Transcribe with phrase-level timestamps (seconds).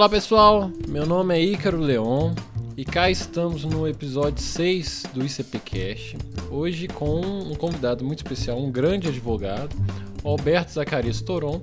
[0.00, 2.32] Olá pessoal, meu nome é Ícaro Leon
[2.74, 6.16] e cá estamos no episódio 6 do ICPcast.
[6.50, 9.76] Hoje com um convidado muito especial, um grande advogado,
[10.24, 11.60] Alberto Zacarias Toron,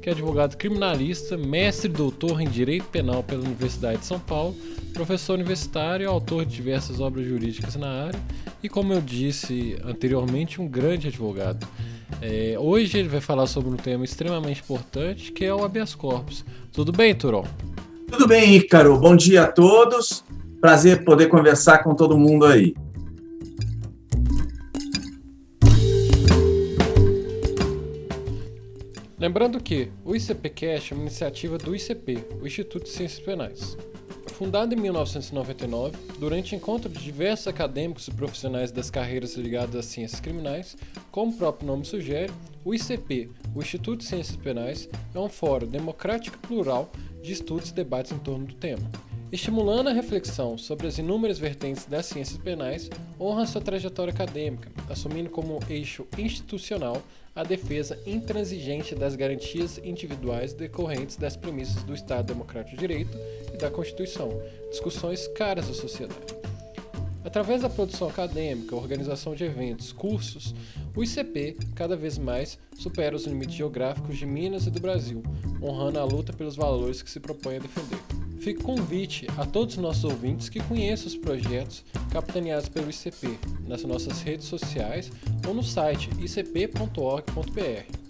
[0.00, 4.54] que é advogado criminalista, mestre e doutor em Direito Penal pela Universidade de São Paulo,
[4.94, 8.20] professor universitário, autor de diversas obras jurídicas na área
[8.62, 11.66] e, como eu disse anteriormente, um grande advogado.
[12.22, 16.44] É, hoje ele vai falar sobre um tema extremamente importante que é o habeas corpus.
[16.72, 17.44] Tudo bem, Turon?
[18.10, 18.98] Tudo bem, Ícaro.
[18.98, 20.24] Bom dia a todos.
[20.60, 22.74] Prazer poder conversar com todo mundo aí.
[29.18, 33.76] Lembrando que o ICPcast é uma iniciativa do ICP, o Instituto de Ciências Penais.
[34.40, 40.18] Fundado em 1999, durante encontro de diversos acadêmicos e profissionais das carreiras ligadas às ciências
[40.18, 40.78] criminais,
[41.10, 42.32] como o próprio nome sugere,
[42.64, 47.68] o ICP, o Instituto de Ciências Penais, é um fórum democrático e plural de estudos
[47.68, 48.90] e debates em torno do tema.
[49.32, 55.30] Estimulando a reflexão sobre as inúmeras vertentes das ciências penais, honra sua trajetória acadêmica, assumindo
[55.30, 57.00] como eixo institucional
[57.34, 63.16] a defesa intransigente das garantias individuais decorrentes das premissas do Estado Democrático de Direito
[63.54, 64.30] e da Constituição,
[64.68, 66.34] discussões caras à sociedade.
[67.22, 70.56] Através da produção acadêmica, organização de eventos, cursos,
[70.96, 75.22] o ICP cada vez mais supera os limites geográficos de Minas e do Brasil,
[75.62, 78.19] honrando a luta pelos valores que se propõe a defender.
[78.40, 83.38] Fica convite a todos os nossos ouvintes que conheçam os projetos capitaneados pelo ICP
[83.68, 85.12] nas nossas redes sociais
[85.46, 88.00] ou no site icp.org.br.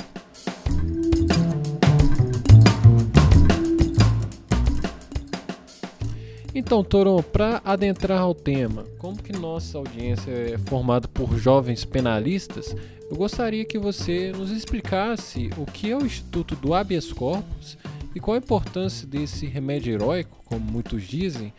[6.54, 12.74] Então, Toro, para adentrar ao tema, como que nossa audiência é formada por jovens penalistas,
[13.10, 17.76] eu gostaria que você nos explicasse o que é o Instituto do Habeas Corpus
[18.14, 21.52] e qual a importância desse remédio heróico, como muitos dizem,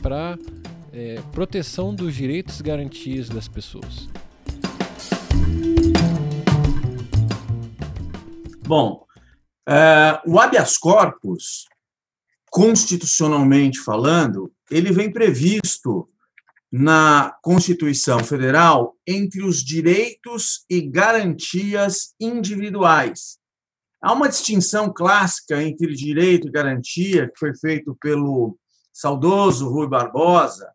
[0.00, 0.38] para
[0.92, 4.08] é, proteção dos direitos e garantias das pessoas?
[8.66, 9.04] Bom,
[9.68, 11.66] é, o habeas corpus,
[12.50, 16.08] constitucionalmente falando, ele vem previsto
[16.70, 23.37] na Constituição Federal entre os direitos e garantias individuais
[24.00, 28.56] Há uma distinção clássica entre direito e garantia, que foi feito pelo
[28.92, 30.70] saudoso Rui Barbosa,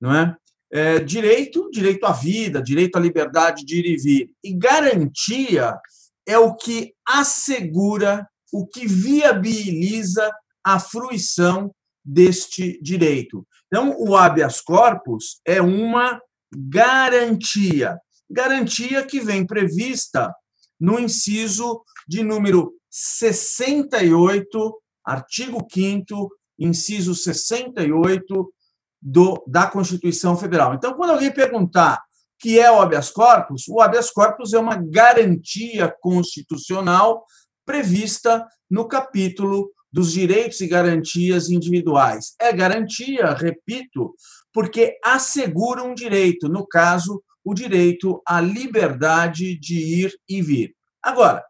[0.00, 0.36] não é?
[0.70, 4.30] é direito, direito à vida, direito à liberdade de ir e vir.
[4.42, 5.78] E garantia
[6.26, 10.32] é o que assegura, o que viabiliza
[10.64, 11.74] a fruição
[12.04, 13.46] deste direito.
[13.66, 16.20] Então, o habeas corpus é uma
[16.52, 17.98] garantia.
[18.30, 20.34] Garantia que vem prevista
[20.80, 28.52] no inciso de número 68, artigo 5 inciso 68
[29.00, 30.74] do, da Constituição Federal.
[30.74, 32.00] Então, quando alguém perguntar
[32.38, 37.24] que é o habeas corpus, o habeas corpus é uma garantia constitucional
[37.64, 42.34] prevista no capítulo dos direitos e garantias individuais.
[42.40, 44.14] É garantia, repito,
[44.52, 50.74] porque assegura um direito, no caso, o direito à liberdade de ir e vir.
[51.02, 51.44] Agora,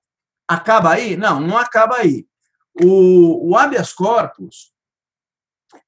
[0.53, 1.17] Acaba aí?
[1.17, 2.27] Não, não acaba aí.
[2.83, 4.71] O, o habeas corpus,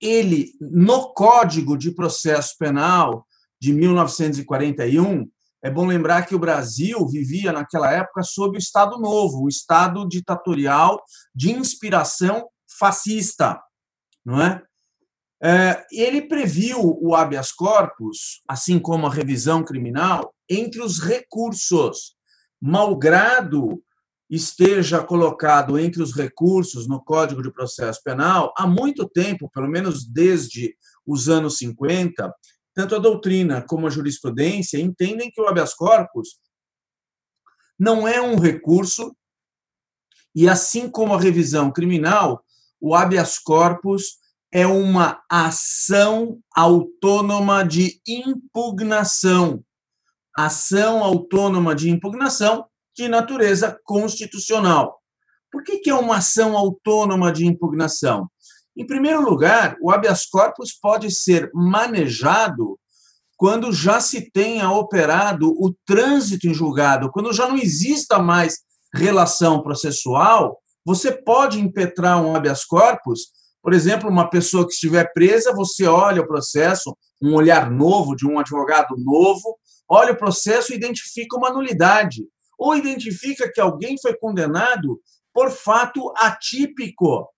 [0.01, 3.27] ele, no Código de Processo Penal
[3.61, 5.31] de 1941,
[5.63, 10.09] é bom lembrar que o Brasil vivia naquela época sob o Estado Novo, o Estado
[10.09, 11.03] ditatorial
[11.35, 13.61] de inspiração fascista,
[14.25, 14.63] não é?
[15.43, 22.17] é ele previu o habeas corpus, assim como a revisão criminal, entre os recursos,
[22.59, 23.83] malgrado
[24.29, 30.05] esteja colocado entre os recursos no Código de Processo Penal há muito tempo, pelo menos
[30.05, 30.77] desde
[31.07, 32.35] os anos 50,
[32.75, 36.41] tanto a doutrina como a jurisprudência entendem que o habeas corpus
[37.79, 39.15] não é um recurso
[40.35, 42.45] e assim como a revisão criminal,
[42.81, 44.19] o habeas corpus
[44.53, 49.65] é uma ação autônoma de impugnação.
[50.37, 55.01] Ação autônoma de impugnação de natureza constitucional.
[55.51, 58.29] Por que, que é uma ação autônoma de impugnação?
[58.77, 62.79] Em primeiro lugar, o habeas corpus pode ser manejado
[63.37, 68.59] quando já se tenha operado o trânsito em julgado, quando já não exista mais
[68.95, 73.33] relação processual, você pode impetrar um habeas corpus.
[73.63, 78.27] Por exemplo, uma pessoa que estiver presa, você olha o processo, um olhar novo de
[78.27, 79.59] um advogado novo,
[79.89, 82.25] olha o processo e identifica uma nulidade
[82.65, 84.99] ou identifica que alguém foi condenado
[85.35, 87.29] por fato atípico.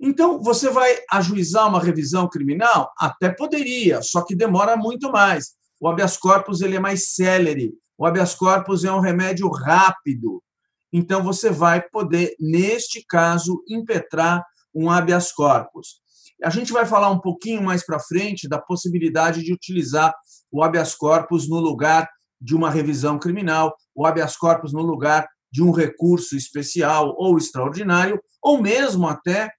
[0.00, 2.90] Então, você vai ajuizar uma revisão criminal?
[2.98, 5.50] Até poderia, só que demora muito mais.
[5.78, 7.74] O habeas corpus ele é mais célere.
[7.98, 10.42] O habeas corpus é um remédio rápido.
[10.90, 14.42] Então, você vai poder, neste caso, impetrar
[14.74, 16.00] um habeas corpus.
[16.42, 20.14] A gente vai falar um pouquinho mais para frente da possibilidade de utilizar
[20.50, 22.08] o habeas corpus no lugar
[22.40, 28.20] de uma revisão criminal, o habeas corpus no lugar de um recurso especial ou extraordinário,
[28.42, 29.50] ou mesmo até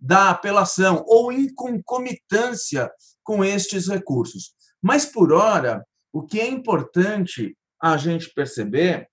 [0.00, 2.90] da apelação, ou em concomitância
[3.22, 4.52] com estes recursos.
[4.80, 9.08] Mas, por hora, o que é importante a gente perceber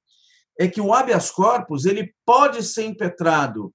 [0.60, 3.74] é que o habeas corpus ele pode ser impetrado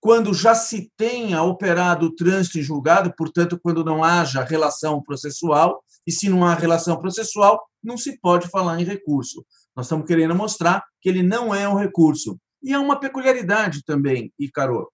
[0.00, 5.84] quando já se tenha operado o trânsito em julgado, portanto, quando não haja relação processual,
[6.06, 9.44] e se não há relação processual, não se pode falar em recurso.
[9.74, 12.38] Nós estamos querendo mostrar que ele não é um recurso.
[12.62, 14.90] E há uma peculiaridade também, Icaro.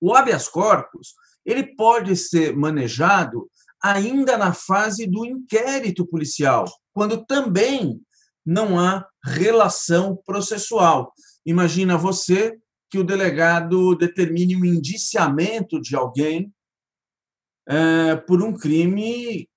[0.00, 1.14] O habeas corpus
[1.44, 3.48] ele pode ser manejado
[3.80, 8.00] ainda na fase do inquérito policial, quando também
[8.44, 11.12] não há relação processual.
[11.44, 12.58] Imagina você
[12.90, 16.52] que o delegado determine o um indiciamento de alguém
[17.68, 19.48] é, por um crime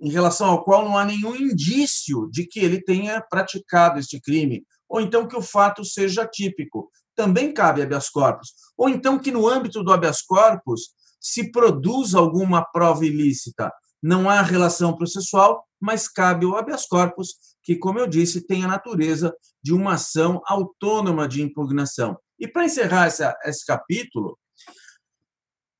[0.00, 4.64] em relação ao qual não há nenhum indício de que ele tenha praticado este crime,
[4.88, 6.90] ou então que o fato seja típico.
[7.14, 8.54] Também cabe habeas corpus.
[8.76, 10.90] Ou então que no âmbito do habeas corpus
[11.20, 13.72] se produza alguma prova ilícita.
[14.00, 18.68] Não há relação processual, mas cabe o habeas corpus, que, como eu disse, tem a
[18.68, 22.16] natureza de uma ação autônoma de impugnação.
[22.38, 24.38] E para encerrar essa, esse capítulo,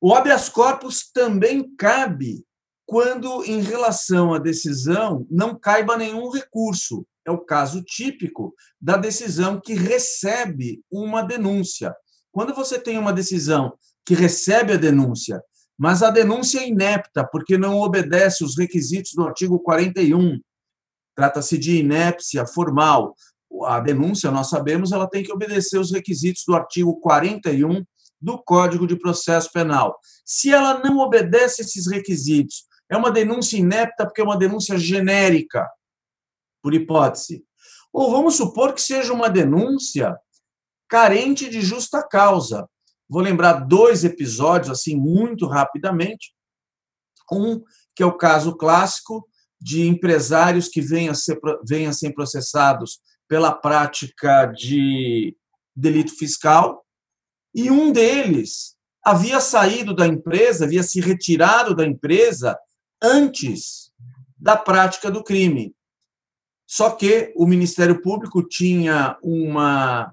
[0.00, 2.44] o habeas corpus também cabe
[2.88, 7.06] quando, em relação à decisão, não caiba nenhum recurso.
[7.22, 11.94] É o caso típico da decisão que recebe uma denúncia.
[12.32, 13.74] Quando você tem uma decisão
[14.06, 15.42] que recebe a denúncia,
[15.76, 20.40] mas a denúncia é inepta, porque não obedece os requisitos do artigo 41,
[21.14, 23.14] trata-se de inépcia formal,
[23.66, 27.84] a denúncia, nós sabemos, ela tem que obedecer os requisitos do artigo 41
[28.18, 29.94] do Código de Processo Penal.
[30.24, 35.68] Se ela não obedece esses requisitos, é uma denúncia inepta porque é uma denúncia genérica,
[36.62, 37.44] por hipótese.
[37.92, 40.16] Ou vamos supor que seja uma denúncia
[40.88, 42.68] carente de justa causa.
[43.08, 46.34] Vou lembrar dois episódios assim muito rapidamente.
[47.32, 47.62] Um
[47.94, 49.28] que é o caso clássico
[49.60, 55.36] de empresários que venham a ser, venham a ser processados pela prática de
[55.76, 56.84] delito fiscal,
[57.54, 62.58] e um deles havia saído da empresa, havia se retirado da empresa
[63.02, 63.92] antes
[64.38, 65.74] da prática do crime.
[66.66, 70.12] Só que o Ministério Público tinha uma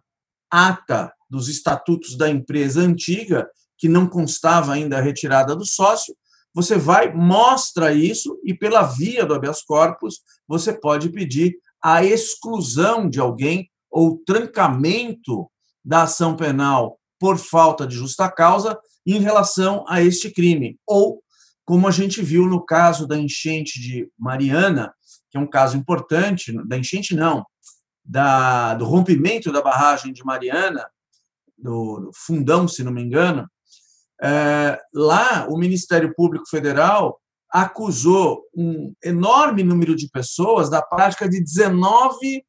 [0.49, 6.15] ata dos estatutos da empresa antiga, que não constava ainda a retirada do sócio.
[6.53, 13.09] Você vai, mostra isso, e pela via do habeas corpus, você pode pedir a exclusão
[13.09, 15.49] de alguém ou trancamento
[15.83, 20.79] da ação penal por falta de justa causa em relação a este crime.
[20.87, 21.21] Ou,
[21.65, 24.93] como a gente viu no caso da enchente de Mariana,
[25.31, 27.45] que é um caso importante, da enchente não,
[28.03, 30.87] da, do rompimento da barragem de Mariana,
[31.57, 33.49] do, do fundão, se não me engano,
[34.21, 37.19] é, lá o Ministério Público Federal
[37.49, 42.45] acusou um enorme número de pessoas da prática de 19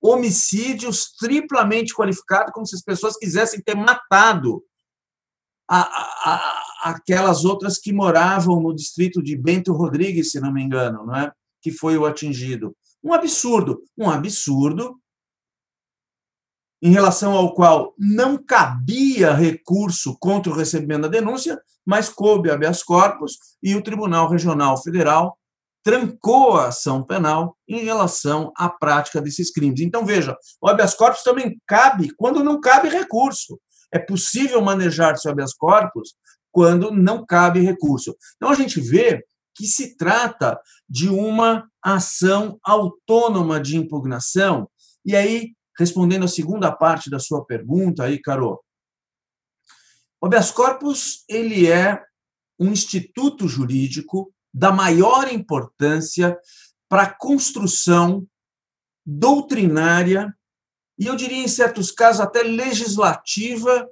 [0.00, 4.62] homicídios triplamente qualificados, como se as pessoas quisessem ter matado
[5.68, 11.04] a, a, aquelas outras que moravam no distrito de Bento Rodrigues, se não me engano,
[11.06, 11.32] não é?
[11.60, 12.76] que foi o atingido.
[13.02, 14.96] Um absurdo, um absurdo
[16.82, 22.82] em relação ao qual não cabia recurso contra o recebimento da denúncia, mas coube habeas
[22.82, 25.38] corpus e o Tribunal Regional Federal
[25.82, 29.80] trancou a ação penal em relação à prática desses crimes.
[29.80, 33.58] Então, veja, o habeas corpus também cabe quando não cabe recurso.
[33.92, 36.14] É possível manejar seu habeas corpus
[36.52, 38.16] quando não cabe recurso.
[38.36, 39.24] Então, a gente vê
[39.54, 44.68] que se trata de uma ação autônoma de impugnação.
[45.04, 48.62] E aí, respondendo a segunda parte da sua pergunta aí, Carol,
[50.20, 52.02] o habeas corpus ele é
[52.58, 56.38] um instituto jurídico da maior importância
[56.88, 58.26] para a construção
[59.04, 60.34] doutrinária
[60.98, 63.88] e eu diria em certos casos até legislativa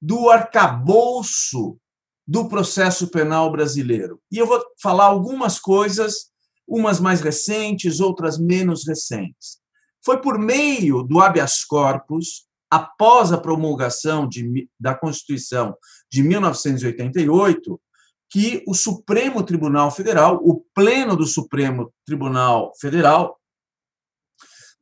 [0.00, 1.78] do arcabouço
[2.26, 4.20] do processo penal brasileiro.
[4.30, 6.30] E eu vou falar algumas coisas,
[6.66, 9.58] umas mais recentes, outras menos recentes.
[10.04, 15.76] Foi por meio do habeas corpus, após a promulgação de, da Constituição
[16.10, 17.80] de 1988,
[18.28, 23.38] que o Supremo Tribunal Federal, o Pleno do Supremo Tribunal Federal,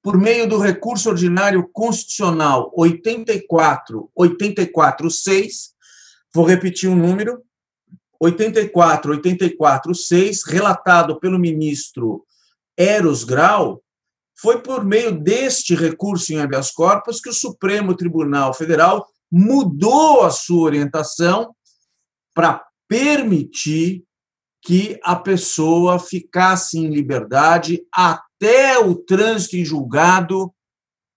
[0.02, 5.74] por meio do recurso ordinário constitucional 84 846,
[6.34, 7.40] vou repetir o número,
[8.18, 12.24] 84 846, relatado pelo ministro
[12.76, 13.82] Eros Grau,
[14.34, 20.30] foi por meio deste recurso em habeas corpus que o Supremo Tribunal Federal mudou a
[20.30, 21.54] sua orientação
[22.34, 24.04] para permitir
[24.60, 28.31] que a pessoa ficasse em liberdade até
[28.78, 30.52] o trânsito em julgado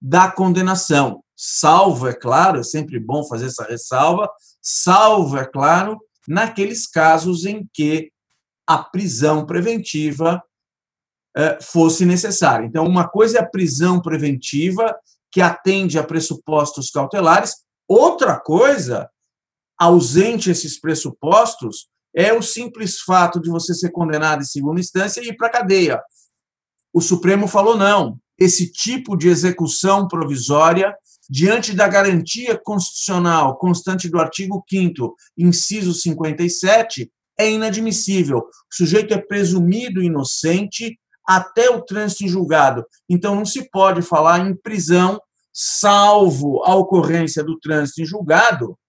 [0.01, 1.23] da condenação.
[1.35, 4.29] Salvo, é claro, é sempre bom fazer essa ressalva,
[4.61, 8.11] salvo, é claro, naqueles casos em que
[8.67, 10.41] a prisão preventiva
[11.35, 12.65] eh, fosse necessária.
[12.65, 14.95] Então, uma coisa é a prisão preventiva,
[15.31, 17.55] que atende a pressupostos cautelares,
[17.87, 19.09] outra coisa
[19.77, 25.27] ausente esses pressupostos é o simples fato de você ser condenado em segunda instância e
[25.27, 26.01] ir para a cadeia.
[26.95, 28.17] O Supremo falou não.
[28.39, 30.95] Esse tipo de execução provisória,
[31.29, 38.37] diante da garantia constitucional constante do artigo 5, inciso 57, é inadmissível.
[38.37, 40.97] O sujeito é presumido inocente
[41.27, 42.85] até o trânsito em julgado.
[43.09, 45.19] Então, não se pode falar em prisão,
[45.51, 48.79] salvo a ocorrência do trânsito em julgado,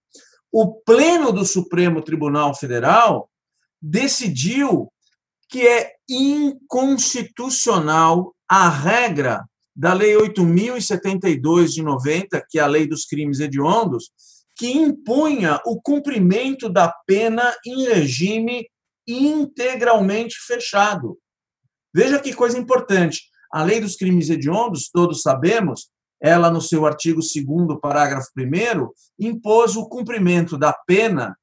[0.52, 3.30] o Pleno do Supremo Tribunal Federal
[3.80, 4.92] decidiu
[5.48, 9.48] que é inconstitucional a regra
[9.80, 14.10] da Lei 8.072 de 90, que é a Lei dos Crimes Hediondos,
[14.54, 18.68] que impunha o cumprimento da pena em regime
[19.08, 21.16] integralmente fechado.
[21.94, 23.22] Veja que coisa importante.
[23.50, 25.88] A Lei dos Crimes Hediondos, todos sabemos,
[26.20, 28.86] ela, no seu artigo 2, parágrafo 1,
[29.18, 31.34] impôs o cumprimento da pena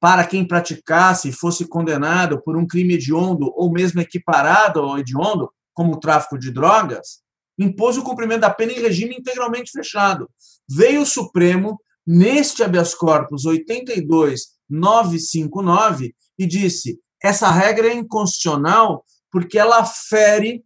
[0.00, 5.48] para quem praticasse e fosse condenado por um crime hediondo ou mesmo equiparado ao hediondo,
[5.72, 7.24] como o tráfico de drogas,
[7.58, 10.28] impôs o cumprimento da pena em regime integralmente fechado.
[10.68, 19.84] Veio o Supremo, neste habeas corpus 82959, e disse: essa regra é inconstitucional porque ela
[19.84, 20.64] fere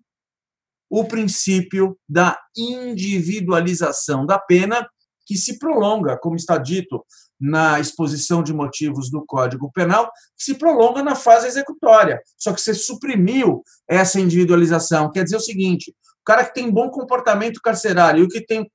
[0.88, 4.88] o princípio da individualização da pena,
[5.24, 7.04] que se prolonga, como está dito
[7.40, 12.20] na exposição de motivos do Código Penal, se prolonga na fase executória.
[12.36, 15.10] Só que você suprimiu essa individualização.
[15.10, 18.68] Quer dizer o seguinte: o cara que tem bom comportamento carcerário e o que tem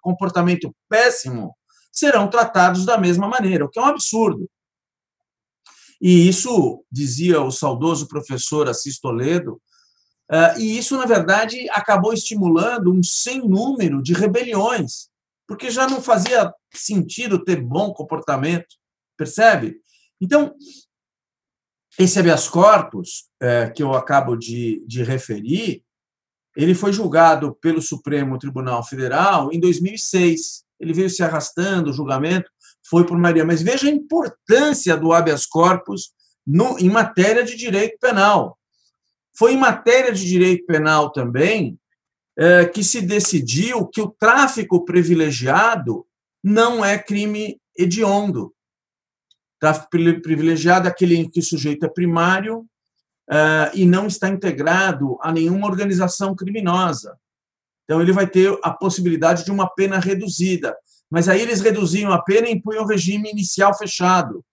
[0.00, 1.56] comportamento péssimo
[1.92, 4.48] serão tratados da mesma maneira, o que é um absurdo.
[6.00, 9.60] E isso, dizia o saudoso professor Assis Toledo,
[10.30, 15.08] eh, e isso, na verdade, acabou estimulando um sem número de rebeliões
[15.46, 18.76] porque já não fazia sentido ter bom comportamento,
[19.16, 19.80] percebe?
[20.20, 20.54] Então,
[21.98, 25.84] esse habeas corpus, é, que eu acabo de, de referir,
[26.56, 30.64] ele foi julgado pelo Supremo Tribunal Federal em 2006.
[30.80, 32.50] Ele veio se arrastando, o julgamento
[32.88, 33.44] foi por Maria.
[33.44, 36.12] Mas veja a importância do habeas corpus
[36.46, 38.58] no, em matéria de direito penal.
[39.36, 41.78] Foi em matéria de direito penal também
[42.38, 46.06] é, que se decidiu que o tráfico privilegiado
[46.42, 48.54] não é crime hediondo.
[49.60, 49.88] Tráfico
[50.22, 52.66] privilegiado é aquele em que o sujeito é primário
[53.30, 57.16] uh, e não está integrado a nenhuma organização criminosa.
[57.84, 60.76] Então, ele vai ter a possibilidade de uma pena reduzida.
[61.10, 64.44] Mas aí eles reduziam a pena e impunham o regime inicial fechado.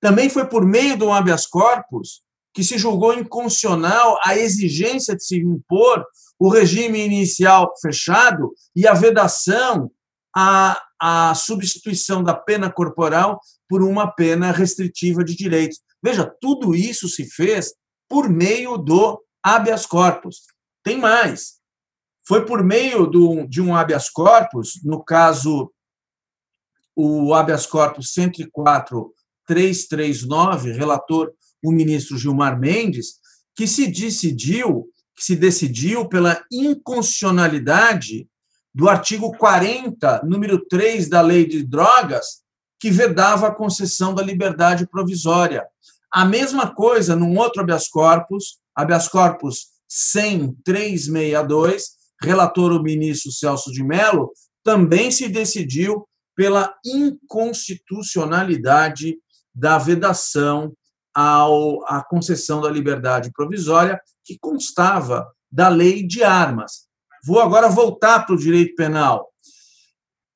[0.00, 5.38] Também foi por meio do habeas corpus que se julgou inconstitucional a exigência de se
[5.38, 6.04] impor
[6.38, 9.90] o regime inicial fechado e a vedação
[10.34, 15.80] à, à substituição da pena corporal por uma pena restritiva de direitos.
[16.02, 17.72] Veja, tudo isso se fez
[18.08, 20.42] por meio do habeas corpus.
[20.82, 21.60] Tem mais.
[22.26, 25.72] Foi por meio do, de um habeas corpus, no caso,
[26.94, 33.16] o habeas corpus 104.339, relator o ministro Gilmar Mendes,
[33.54, 38.28] que se decidiu, que se decidiu pela inconstitucionalidade
[38.74, 42.42] do artigo 40, número 3 da Lei de Drogas,
[42.78, 45.66] que vedava a concessão da liberdade provisória.
[46.16, 51.82] A mesma coisa num outro habeas corpus, habeas corpus 100.362,
[52.22, 54.32] relator o ministro Celso de Mello,
[54.64, 59.18] também se decidiu pela inconstitucionalidade
[59.54, 60.72] da vedação
[61.14, 66.86] ao, à concessão da liberdade provisória, que constava da lei de armas.
[67.26, 69.28] Vou agora voltar para o direito penal.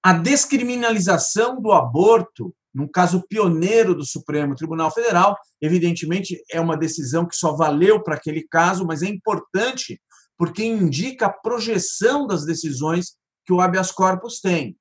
[0.02, 7.26] A descriminalização do aborto, num caso pioneiro do Supremo Tribunal Federal, evidentemente é uma decisão
[7.26, 10.00] que só valeu para aquele caso, mas é importante
[10.38, 14.74] porque indica a projeção das decisões que o habeas corpus tem.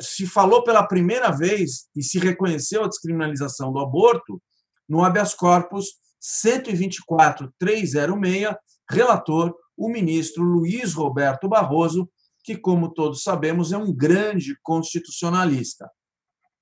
[0.00, 4.42] Se falou pela primeira vez e se reconheceu a descriminalização do aborto
[4.88, 5.86] no habeas corpus
[6.20, 8.56] 124.306,
[8.90, 12.10] relator o ministro Luiz Roberto Barroso,
[12.42, 15.88] que, como todos sabemos, é um grande constitucionalista.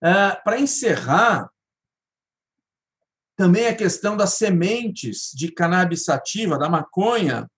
[0.03, 1.49] É, Para encerrar,
[3.37, 7.51] também a questão das sementes de cannabis sativa, da maconha,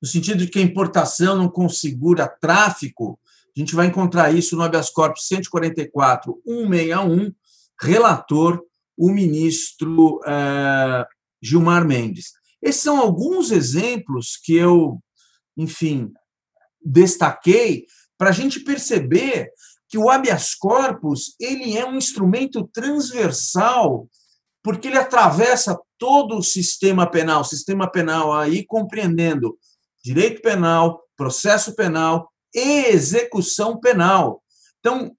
[0.00, 3.18] no sentido de que a importação não configura tráfico,
[3.56, 7.34] a gente vai encontrar isso no habeas corpus 144.161,
[7.80, 8.62] relator
[8.96, 11.06] o ministro é,
[11.42, 12.32] Gilmar Mendes.
[12.62, 15.02] Esses são alguns exemplos que eu,
[15.56, 16.12] enfim,
[16.84, 17.86] destaquei
[18.16, 19.50] para a gente perceber
[19.94, 24.08] que o habeas corpus ele é um instrumento transversal
[24.60, 29.56] porque ele atravessa todo o sistema penal, sistema penal aí compreendendo
[30.02, 34.42] direito penal, processo penal e execução penal.
[34.80, 35.14] Então,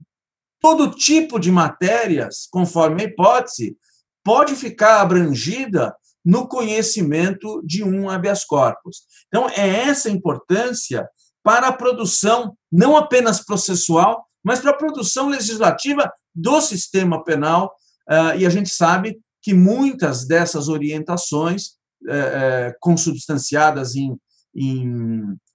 [0.59, 3.77] todo tipo de matérias, conforme a hipótese,
[4.25, 9.03] pode ficar abrangida no conhecimento de um habeas corpus.
[9.29, 11.07] Então, é essa a importância
[11.41, 17.73] para a produção, não apenas processual, mas para a produção legislativa do sistema penal.
[18.07, 21.71] Ah, e a gente sabe que muitas dessas orientações,
[22.07, 24.17] eh, eh, consubstanciadas em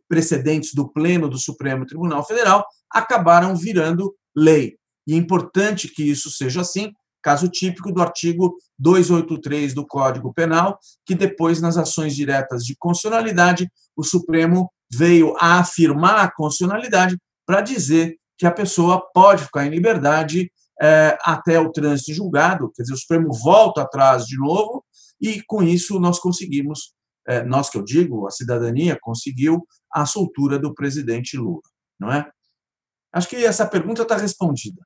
[0.09, 4.77] precedentes do Pleno do Supremo Tribunal Federal, acabaram virando lei.
[5.07, 10.79] E é importante que isso seja assim, caso típico do artigo 283 do Código Penal,
[11.07, 17.61] que depois, nas ações diretas de constitucionalidade, o Supremo veio a afirmar a constitucionalidade para
[17.61, 20.51] dizer que a pessoa pode ficar em liberdade
[20.81, 24.83] é, até o trânsito julgado, quer dizer, o Supremo volta atrás de novo,
[25.21, 26.95] e com isso nós conseguimos,
[27.29, 31.61] é, nós que eu digo, a cidadania conseguiu a soltura do presidente Lula,
[32.01, 32.27] não é?
[33.13, 34.81] Acho que essa pergunta está respondida.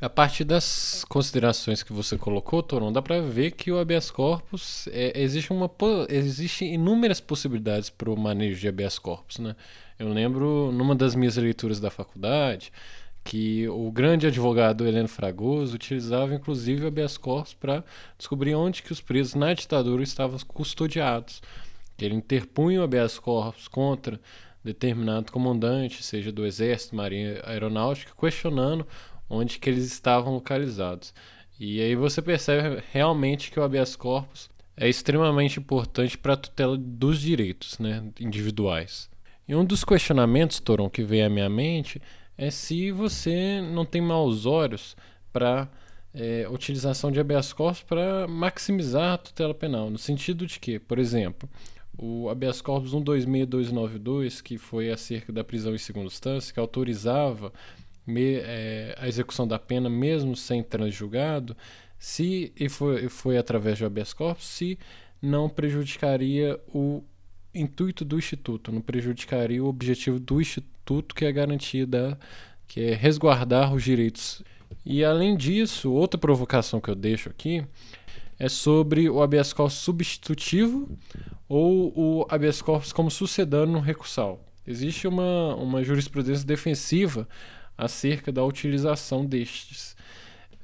[0.00, 4.86] A partir das considerações que você colocou, Toron, dá para ver que o habeas corpus
[4.90, 5.70] é, existe uma
[6.08, 9.54] existe inúmeras possibilidades para o manejo de habeas corpus, né?
[9.98, 12.72] Eu lembro numa das minhas leituras da faculdade
[13.24, 17.84] que o grande advogado Heleno Fragoso utilizava inclusive o habeas corpus para
[18.16, 21.42] descobrir onde que os presos na ditadura estavam custodiados.
[21.98, 24.20] Ele interpunha o habeas corpus contra
[24.62, 28.86] determinado comandante, seja do exército, marinha, aeronáutica, questionando
[29.28, 31.12] onde que eles estavam localizados.
[31.58, 36.76] E aí você percebe realmente que o habeas corpus é extremamente importante para a tutela
[36.78, 39.10] dos direitos né, individuais.
[39.48, 42.02] E um dos questionamentos, Toron, que veio à minha mente
[42.36, 44.94] é se você não tem maus olhos
[45.32, 45.66] para
[46.12, 50.98] é, utilização de habeas corpus para maximizar a tutela penal, no sentido de que, por
[50.98, 51.48] exemplo,
[51.96, 57.50] o habeas corpus 126292, que foi acerca da prisão em segunda instância, que autorizava
[58.06, 61.56] me, é, a execução da pena mesmo sem transjulgado,
[61.98, 64.78] se e foi, foi através de habeas corpus, se
[65.20, 67.02] não prejudicaria o
[67.60, 72.16] intuito do instituto, não prejudicaria o objetivo do instituto, que é a garantia da,
[72.66, 74.42] que é resguardar os direitos.
[74.84, 77.64] E além disso, outra provocação que eu deixo aqui
[78.38, 80.88] é sobre o habeas corpus substitutivo
[81.48, 84.44] ou o habeas corpus como sucedâneo recursal.
[84.66, 87.28] Existe uma, uma jurisprudência defensiva
[87.76, 89.96] acerca da utilização destes.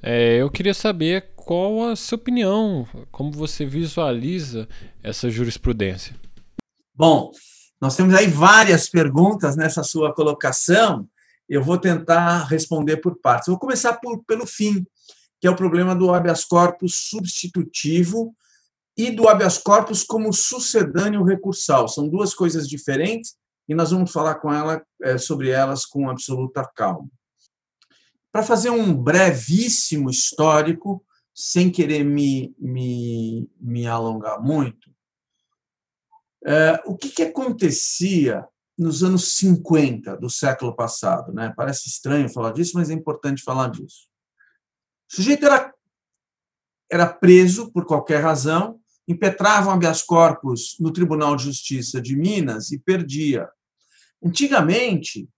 [0.01, 4.67] É, eu queria saber qual a sua opinião, como você visualiza
[5.01, 6.15] essa jurisprudência.
[6.97, 7.31] Bom,
[7.81, 11.05] nós temos aí várias perguntas nessa sua colocação.
[11.47, 13.49] Eu vou tentar responder por partes.
[13.49, 14.87] vou começar por, pelo fim,
[15.41, 18.33] que é o problema do habeas corpus substitutivo
[18.97, 21.89] e do habeas corpus como sucedâneo recursal.
[21.89, 23.35] São duas coisas diferentes
[23.67, 27.09] e nós vamos falar com ela é, sobre elas com absoluta calma.
[28.31, 31.03] Para fazer um brevíssimo histórico,
[31.33, 34.94] sem querer me, me, me alongar muito,
[36.85, 38.45] o que, que acontecia
[38.77, 41.33] nos anos 50 do século passado?
[41.33, 41.53] Né?
[41.55, 44.07] Parece estranho falar disso, mas é importante falar disso.
[45.11, 45.73] O sujeito era,
[46.91, 52.71] era preso por qualquer razão, impetrava um habeas corpus no Tribunal de Justiça de Minas
[52.71, 53.49] e perdia.
[54.23, 55.29] Antigamente,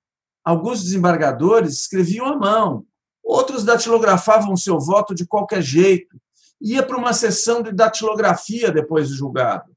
[0.44, 2.86] alguns desembargadores escreviam à mão,
[3.24, 6.20] outros datilografavam seu voto de qualquer jeito,
[6.62, 9.77] ia para uma sessão de datilografia depois do julgado.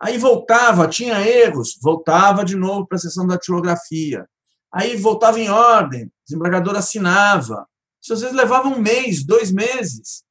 [0.00, 4.26] Aí voltava, tinha erros, voltava de novo para a sessão da datilografia.
[4.72, 7.66] Aí voltava em ordem, desembargador assinava.
[8.02, 10.24] Isso às vezes levava um mês, dois meses.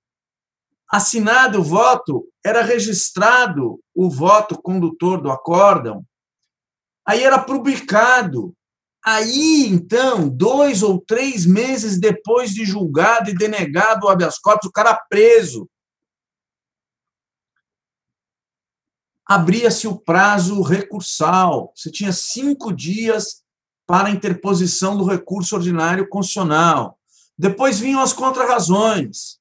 [0.92, 6.04] Assinado o voto, era registrado o voto condutor do acórdão,
[7.06, 8.56] aí era publicado.
[9.06, 14.72] Aí, então, dois ou três meses depois de julgado e denegado o habeas corpus, o
[14.72, 15.70] cara preso.
[19.30, 21.72] Abria-se o prazo recursal.
[21.76, 23.44] Você tinha cinco dias
[23.86, 27.00] para interposição do recurso ordinário constitucional.
[27.38, 29.38] Depois vinham as contrarrazões.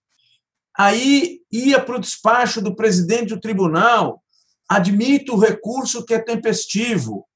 [0.77, 4.22] Aí ia para o despacho do presidente do tribunal,
[4.68, 7.27] admite o recurso que é tempestivo.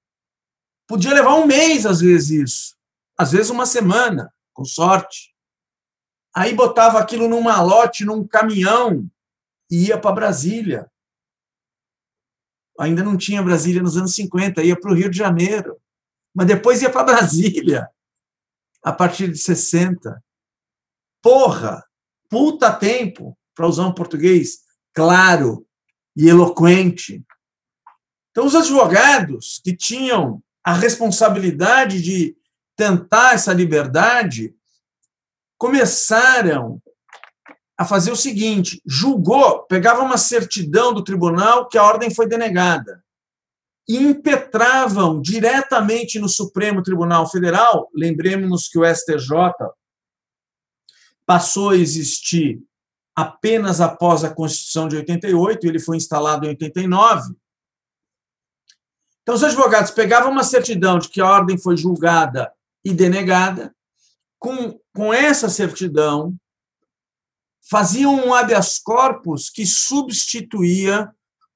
[0.86, 2.76] Podia levar um mês, às vezes, isso.
[3.16, 5.34] Às vezes, uma semana, com sorte.
[6.36, 9.10] Aí botava aquilo num malote, num caminhão,
[9.70, 10.91] e ia para Brasília.
[12.82, 15.76] Ainda não tinha Brasília nos anos 50, ia para o Rio de Janeiro.
[16.34, 17.88] Mas depois ia para Brasília,
[18.82, 20.22] a partir de 60.
[21.22, 21.82] Porra!
[22.32, 24.60] puta tempo, para usar um português
[24.94, 25.66] claro
[26.16, 27.22] e eloquente.
[28.30, 32.34] Então, os advogados que tinham a responsabilidade de
[32.74, 34.54] tentar essa liberdade
[35.58, 36.80] começaram
[37.82, 43.02] a fazer o seguinte: julgou, pegava uma certidão do tribunal que a ordem foi denegada
[43.88, 47.90] e impetravam diretamente no Supremo Tribunal Federal.
[47.94, 49.28] Lembremos-nos que o STJ
[51.26, 52.62] passou a existir
[53.14, 57.34] apenas após a Constituição de 88, ele foi instalado em 89.
[59.22, 62.50] Então, os advogados pegavam uma certidão de que a ordem foi julgada
[62.84, 63.74] e denegada,
[64.38, 66.34] com, com essa certidão,
[67.72, 71.10] faziam um habeas corpus que substituía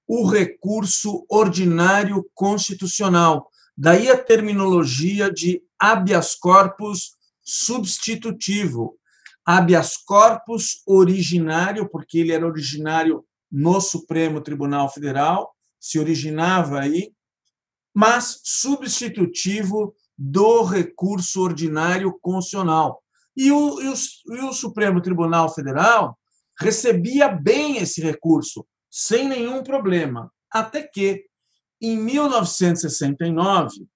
[0.09, 3.50] o recurso ordinário constitucional.
[3.76, 7.11] Daí a terminologia de habeas corpus
[7.42, 8.98] substitutivo,
[9.44, 17.12] habeas corpus originário, porque ele era originário no Supremo Tribunal Federal, se originava aí,
[17.92, 23.02] mas substitutivo do recurso ordinário constitucional.
[23.37, 23.94] E o, e o,
[24.37, 26.18] e o Supremo Tribunal Federal
[26.59, 31.27] recebia bem esse recurso, sem nenhum problema, até que,
[31.81, 33.87] em 1969,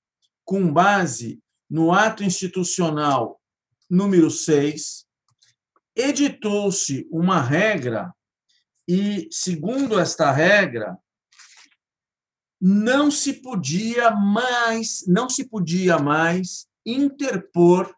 [0.45, 3.41] com base no ato institucional
[3.89, 5.07] número 6,
[5.97, 8.13] editou-se uma regra
[8.87, 10.99] e, segundo esta regra,
[12.61, 17.95] não se podia mais, não se podia mais interpor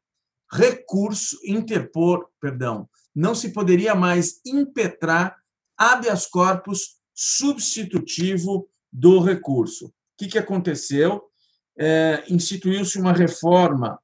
[0.53, 5.37] recurso, interpor, perdão, não se poderia mais impetrar
[5.77, 9.87] habeas corpus substitutivo do recurso.
[9.87, 11.23] O que, que aconteceu?
[11.79, 13.99] É, Instituiu-se uma reforma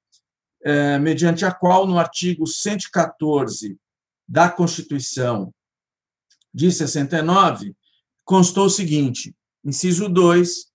[0.63, 3.79] é, mediante a qual, no artigo 114
[4.27, 5.53] da Constituição
[6.53, 7.77] de 69,
[8.25, 9.35] constou o seguinte:
[9.65, 10.67] inciso 2,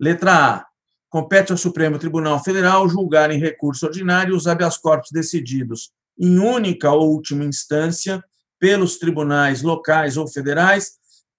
[0.00, 0.66] letra A.
[1.14, 6.90] Compete ao Supremo Tribunal Federal julgar em recurso ordinário os habeas corpus decididos em única
[6.90, 8.20] ou última instância
[8.58, 10.94] pelos tribunais locais ou federais,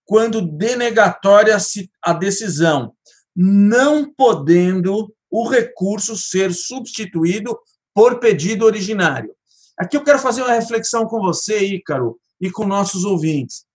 [0.05, 1.57] quando denegatória
[2.01, 2.93] a decisão,
[3.35, 7.59] não podendo o recurso ser substituído
[7.93, 9.35] por pedido originário.
[9.77, 13.65] Aqui eu quero fazer uma reflexão com você, Ícaro, e com nossos ouvintes.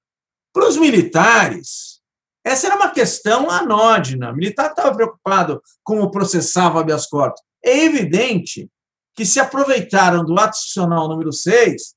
[0.50, 1.99] Para os militares,
[2.44, 4.31] essa era uma questão anódina.
[4.31, 7.42] O militar estava preocupado como processava habeas corpus.
[7.62, 8.70] É evidente
[9.14, 11.94] que se aproveitaram do ato institucional número 6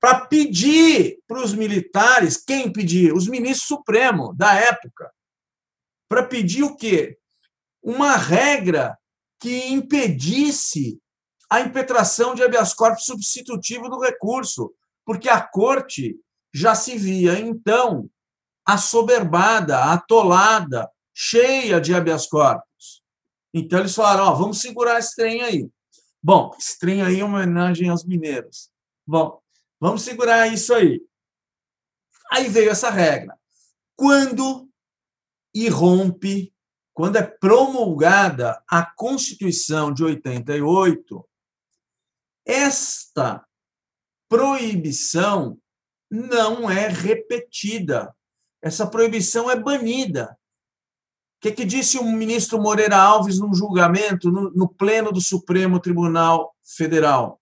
[0.00, 3.12] para pedir para os militares, quem pedir?
[3.12, 5.12] Os ministros supremos da época,
[6.08, 7.18] para pedir o quê?
[7.82, 8.96] Uma regra
[9.40, 10.98] que impedisse
[11.50, 14.72] a impetração de habeas corpus substitutivo do recurso,
[15.04, 16.16] porque a corte
[16.52, 18.08] já se via, então,
[18.68, 23.02] assoberbada, atolada, cheia de habeas corpus.
[23.54, 25.70] Então, eles falaram: ó, vamos segurar esse trem aí.
[26.22, 28.70] Bom, esse trem aí é uma homenagem aos mineiros.
[29.06, 29.40] Bom,
[29.80, 31.00] vamos segurar isso aí.
[32.30, 33.34] Aí veio essa regra.
[33.96, 34.68] Quando
[35.54, 36.52] irrompe,
[36.92, 41.26] quando é promulgada a Constituição de 88,
[42.46, 43.46] esta
[44.28, 45.58] proibição
[46.10, 48.14] não é repetida.
[48.62, 50.36] Essa proibição é banida.
[51.38, 55.78] O que, que disse o ministro Moreira Alves num julgamento no, no Pleno do Supremo
[55.78, 57.40] Tribunal Federal?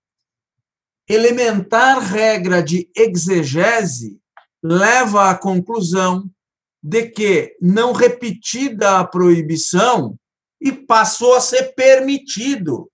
[1.09, 4.21] Elementar regra de exegese
[4.63, 6.29] leva à conclusão
[6.83, 10.19] de que, não repetida a proibição,
[10.61, 12.91] e passou a ser permitido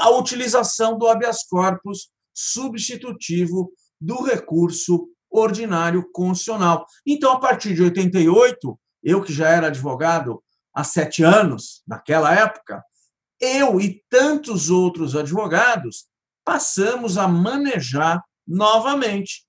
[0.00, 6.86] a utilização do habeas corpus substitutivo do recurso ordinário constitucional.
[7.06, 10.42] Então, a partir de 88, eu que já era advogado
[10.74, 12.82] há sete anos, naquela época,
[13.40, 16.06] eu e tantos outros advogados
[16.44, 19.44] passamos a manejar novamente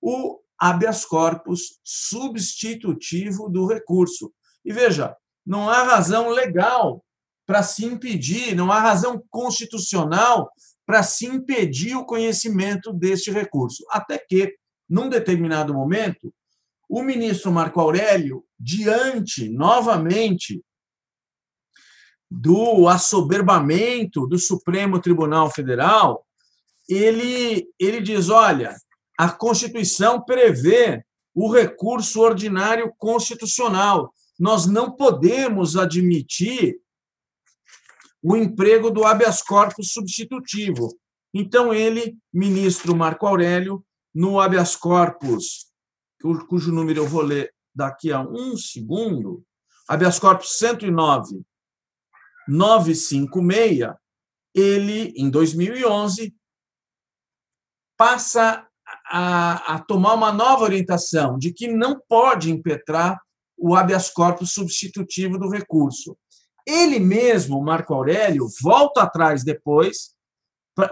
[0.00, 4.32] o habeas corpus substitutivo do recurso.
[4.64, 5.14] E veja,
[5.44, 7.04] não há razão legal
[7.46, 10.50] para se impedir, não há razão constitucional
[10.84, 13.84] para se impedir o conhecimento deste recurso.
[13.90, 14.56] Até que,
[14.88, 16.32] num determinado momento,
[16.88, 20.62] o ministro Marco Aurélio, diante novamente
[22.30, 26.24] do assoberbamento do Supremo Tribunal Federal,
[26.88, 28.76] ele, ele diz: olha,
[29.18, 34.12] a Constituição prevê o recurso ordinário constitucional.
[34.38, 36.78] Nós não podemos admitir
[38.22, 40.88] o emprego do habeas corpus substitutivo.
[41.32, 43.85] Então, ele, ministro Marco Aurélio,
[44.16, 45.66] no habeas corpus,
[46.48, 49.44] cujo número eu vou ler daqui a um segundo,
[49.86, 51.44] habeas corpus 109,
[52.48, 53.94] 956,
[54.54, 56.34] ele, em 2011,
[57.94, 58.66] passa
[59.06, 63.20] a, a, tomar uma nova orientação de que não pode impetrar
[63.54, 66.16] o habeas corpus substitutivo do recurso.
[66.66, 70.14] Ele mesmo, Marco Aurélio, volta atrás depois,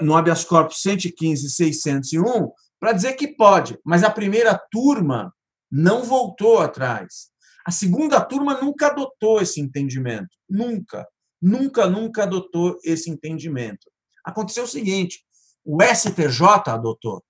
[0.02, 5.34] no habeas corpus 115 601, para dizer que pode, mas a primeira turma
[5.70, 7.30] não voltou atrás.
[7.66, 10.36] A segunda turma nunca adotou esse entendimento.
[10.48, 11.06] Nunca.
[11.40, 13.90] Nunca, nunca adotou esse entendimento.
[14.24, 15.24] Aconteceu o seguinte:
[15.64, 17.22] o STJ adotou.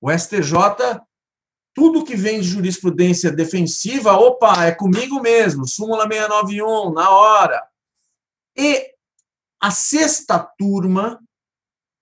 [0.00, 0.54] O STJ
[1.74, 7.66] tudo que vem de jurisprudência defensiva, opa, é comigo mesmo, súmula 691, na hora.
[8.56, 8.92] E
[9.60, 11.18] a sexta turma,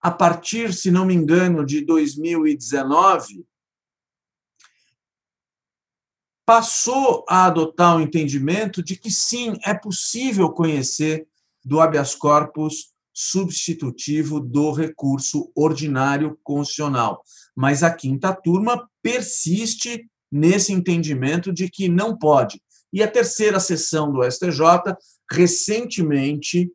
[0.01, 3.45] a partir, se não me engano, de 2019,
[6.47, 11.29] passou a adotar o entendimento de que sim, é possível conhecer
[11.65, 17.23] do habeas corpus substitutivo do recurso ordinário constitucional.
[17.55, 22.61] Mas a quinta turma persiste nesse entendimento de que não pode.
[22.93, 24.97] E a terceira sessão do STJ,
[25.31, 26.73] recentemente,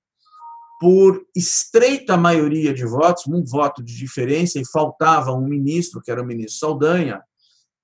[0.80, 6.22] por estreita maioria de votos, um voto de diferença, e faltava um ministro, que era
[6.22, 7.22] o ministro Saldanha,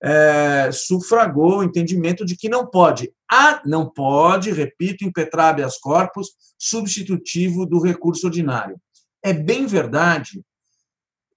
[0.04, 3.13] é, sufragou o entendimento de que não pode.
[3.32, 8.75] Ah, não pode, repito, impetrar habeas corpus substitutivo do recurso ordinário.
[9.23, 10.43] É bem verdade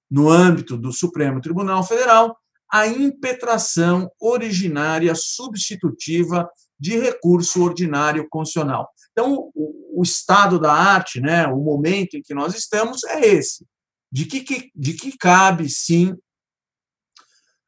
[0.10, 2.38] no âmbito do Supremo Tribunal Federal,
[2.72, 8.90] a impetração originária substitutiva de recurso ordinário constitucional.
[9.12, 13.66] Então, o, o, estado da arte, né, o momento em que nós estamos é esse,
[14.14, 16.16] de que, de que cabe, sim,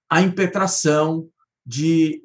[0.08, 1.27] a impetração
[1.65, 2.21] de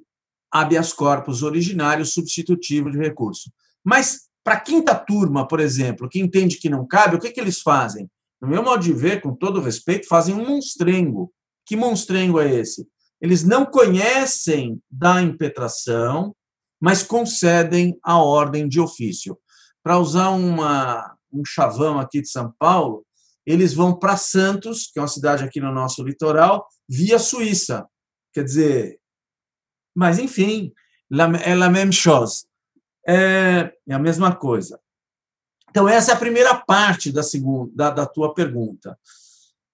[0.52, 3.50] habeas corpus originário substitutivo de recurso.
[3.83, 7.40] Mas, para a quinta turma, por exemplo, que entende que não cabe, o que, que
[7.40, 8.11] eles fazem?
[8.38, 11.33] No meu modo de ver, com todo respeito, fazem um monstrengo.
[11.64, 12.87] Que monstrengo é esse?
[13.22, 16.37] Eles não conhecem da impetração,
[16.78, 19.38] mas concedem a ordem de ofício.
[19.83, 23.06] Para usar uma, um chavão aqui de São Paulo,
[23.46, 27.87] eles vão para Santos, que é uma cidade aqui no nosso litoral, via Suíça.
[28.33, 29.00] Quer dizer,
[29.94, 30.72] mas enfim,
[31.44, 32.44] é a mesma chose.
[33.07, 34.81] É, é a mesma coisa.
[35.70, 38.98] Então, essa é a primeira parte da, segunda, da, da tua pergunta.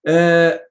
[0.07, 0.63] É,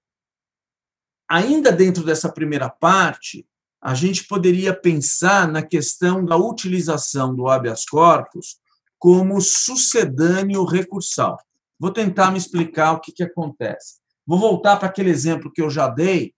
[1.28, 3.46] ainda dentro dessa primeira parte,
[3.82, 8.58] a gente poderia pensar na questão da utilização do habeas corpus
[8.98, 11.38] como sucedâneo recursal.
[11.86, 14.00] Vou tentar me explicar o que, que acontece.
[14.26, 16.34] Vou voltar para aquele exemplo que eu já dei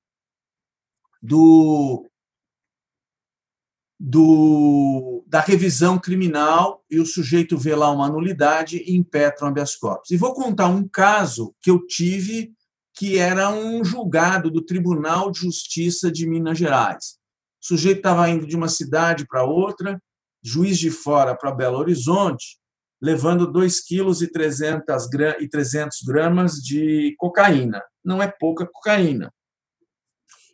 [1.21, 2.05] do,
[3.97, 9.73] do da revisão criminal e o sujeito vê lá uma nulidade e impetra um habeas
[9.77, 10.11] corpus.
[10.11, 12.53] E vou contar um caso que eu tive
[12.93, 17.19] que era um julgado do Tribunal de Justiça de Minas Gerais.
[17.63, 19.97] O sujeito estava indo de uma cidade para outra,
[20.43, 22.59] juiz de fora para Belo Horizonte,
[23.01, 25.07] levando 2 quilos e 300
[26.05, 27.83] gramas de cocaína.
[28.03, 29.33] Não é pouca cocaína.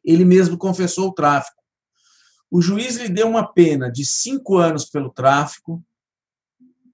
[0.03, 1.61] Ele mesmo confessou o tráfico.
[2.51, 5.83] O juiz lhe deu uma pena de cinco anos pelo tráfico,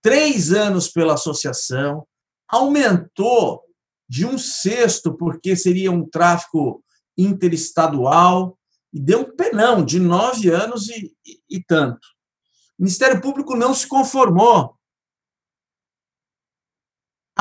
[0.01, 2.07] três anos pela associação,
[2.47, 3.61] aumentou
[4.07, 6.83] de um sexto, porque seria um tráfico
[7.17, 8.57] interestadual,
[8.91, 12.07] e deu um penão de nove anos e, e, e tanto.
[12.77, 14.78] O Ministério Público não se conformou.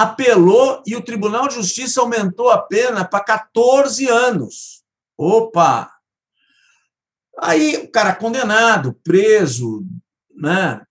[0.00, 4.84] Apelou e o Tribunal de Justiça aumentou a pena para 14 anos.
[5.16, 5.92] Opa!
[7.40, 9.84] Aí o cara condenado, preso,
[10.34, 10.84] né?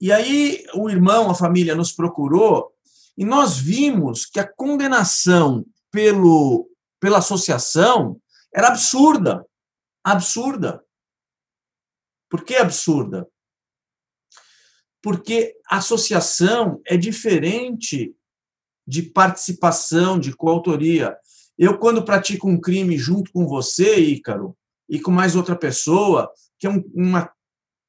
[0.00, 2.72] E aí o irmão, a família nos procurou
[3.16, 6.68] e nós vimos que a condenação pelo,
[7.00, 8.20] pela associação
[8.54, 9.44] era absurda
[10.02, 10.84] absurda.
[12.28, 13.28] Por que absurda?
[15.02, 18.14] Porque associação é diferente
[18.86, 21.16] de participação, de coautoria.
[21.58, 24.56] Eu, quando pratico um crime junto com você, Ícaro,
[24.88, 27.30] e com mais outra pessoa, que é uma,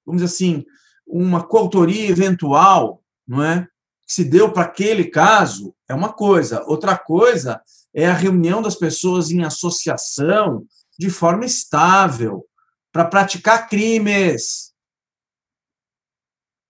[0.06, 0.66] vamos dizer assim,
[1.06, 3.68] uma coautoria eventual, não é?
[4.06, 6.64] Que se deu para aquele caso, é uma coisa.
[6.66, 7.62] Outra coisa
[7.94, 10.66] é a reunião das pessoas em associação
[10.98, 12.46] de forma estável
[12.92, 14.72] para praticar crimes.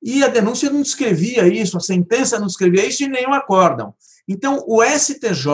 [0.01, 3.95] E a denúncia não descrevia isso, a sentença não descrevia isso e o acórdão.
[4.27, 5.47] Então, o STJ,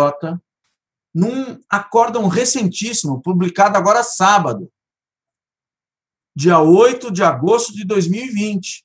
[1.13, 4.71] num acórdão recentíssimo, publicado agora sábado,
[6.36, 8.84] dia 8 de agosto de 2020,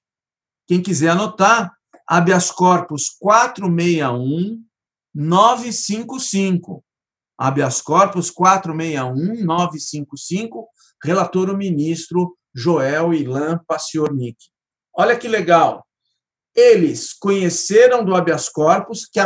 [0.67, 1.75] quem quiser anotar,
[2.07, 4.63] habeas corpus 461
[5.15, 6.83] 955
[7.37, 10.69] habeas corpus 461955,
[11.03, 14.39] relator o ministro Joel Ilan Paciornik.
[14.97, 15.85] Olha que legal.
[16.55, 19.19] Eles conheceram do habeas corpus que,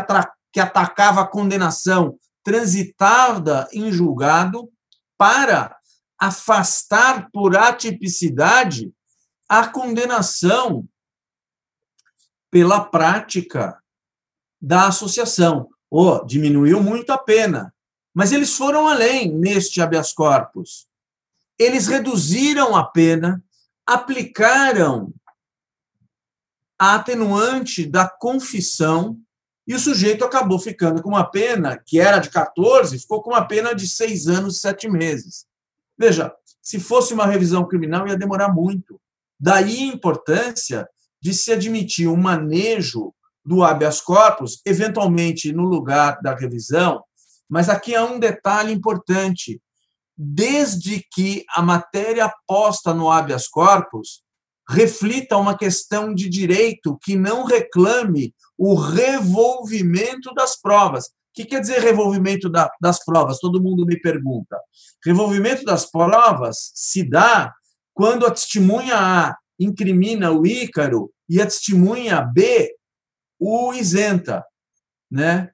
[0.52, 4.70] que atacava a condenação transitada em julgado
[5.16, 5.76] para
[6.18, 8.92] afastar por atipicidade
[9.48, 10.86] a condenação
[12.50, 13.82] pela prática
[14.60, 15.68] da associação.
[15.90, 17.74] Oh, diminuiu muito a pena,
[18.14, 20.86] mas eles foram além neste habeas corpus.
[21.58, 23.42] Eles reduziram a pena,
[23.86, 25.12] aplicaram
[26.78, 29.18] a atenuante da confissão
[29.68, 33.46] e o sujeito acabou ficando com uma pena que era de 14, ficou com uma
[33.46, 35.44] pena de seis anos e sete meses.
[35.96, 38.98] Veja, se fosse uma revisão criminal, ia demorar muito.
[39.38, 40.88] Daí a importância
[41.20, 43.12] de se admitir um manejo
[43.44, 47.04] do habeas corpus, eventualmente no lugar da revisão,
[47.46, 49.60] mas aqui há um detalhe importante.
[50.16, 54.22] Desde que a matéria posta no habeas corpus
[54.68, 61.06] reflita uma questão de direito que não reclame o revolvimento das provas.
[61.06, 63.38] O que quer dizer revolvimento das provas?
[63.38, 64.58] Todo mundo me pergunta.
[65.04, 67.54] Revolvimento das provas se dá
[67.94, 72.74] quando a testemunha A incrimina o Ícaro e a testemunha B
[73.38, 74.44] o isenta.
[75.10, 75.50] Né?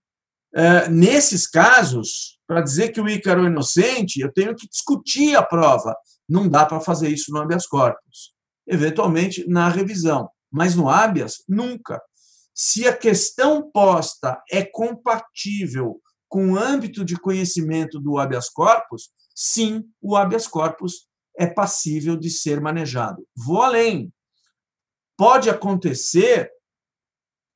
[0.54, 5.42] É, nesses casos, para dizer que o Ícaro é inocente, eu tenho que discutir a
[5.42, 5.94] prova.
[6.28, 8.33] Não dá para fazer isso no habeas corpus.
[8.66, 10.28] Eventualmente, na revisão.
[10.50, 12.00] Mas no habeas, nunca.
[12.54, 19.84] Se a questão posta é compatível com o âmbito de conhecimento do habeas corpus, sim,
[20.00, 23.26] o habeas corpus é passível de ser manejado.
[23.36, 24.12] Vou além.
[25.16, 26.50] Pode acontecer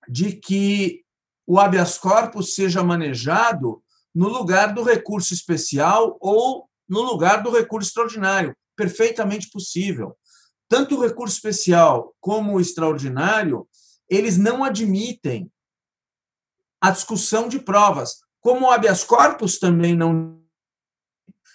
[0.08, 1.04] de que
[1.46, 3.82] o habeas corpus seja manejado
[4.12, 8.56] no lugar do recurso especial ou no lugar do recurso extraordinário.
[8.76, 10.17] Perfeitamente possível.
[10.68, 13.66] Tanto o recurso especial como o extraordinário,
[14.08, 15.50] eles não admitem
[16.80, 20.40] a discussão de provas, como o habeas corpus também não.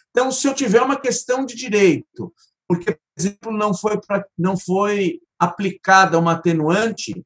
[0.10, 2.34] Então, se eu tiver uma questão de direito,
[2.68, 7.24] porque, por exemplo, não foi, pra, não foi aplicada uma atenuante,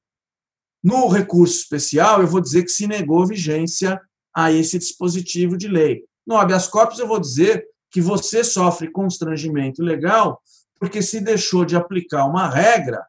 [0.84, 4.00] no recurso especial, eu vou dizer que se negou vigência
[4.34, 6.04] a esse dispositivo de lei.
[6.26, 10.42] No habeas corpus, eu vou dizer que você sofre constrangimento legal
[10.80, 13.06] porque se deixou de aplicar uma regra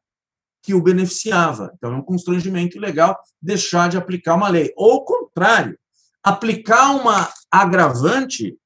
[0.63, 1.73] que o beneficiava.
[1.77, 4.73] Então, é um constrangimento legal deixar de aplicar uma lei.
[4.77, 5.79] Ou contrário,
[6.23, 8.57] aplicar uma agravante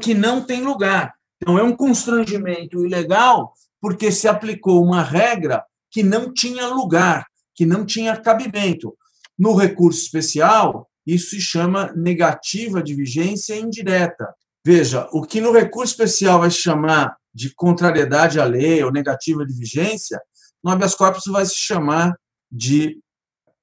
[0.00, 1.14] que não tem lugar.
[1.40, 7.66] Então, é um constrangimento ilegal porque se aplicou uma regra que não tinha lugar, que
[7.66, 8.96] não tinha cabimento.
[9.36, 14.32] No recurso especial, isso se chama negativa de vigência indireta.
[14.64, 19.44] Veja, o que no recurso especial vai se chamar de contrariedade à lei ou negativa
[19.44, 20.20] de vigência,
[20.62, 22.16] no habeas corpus vai se chamar
[22.50, 23.00] de,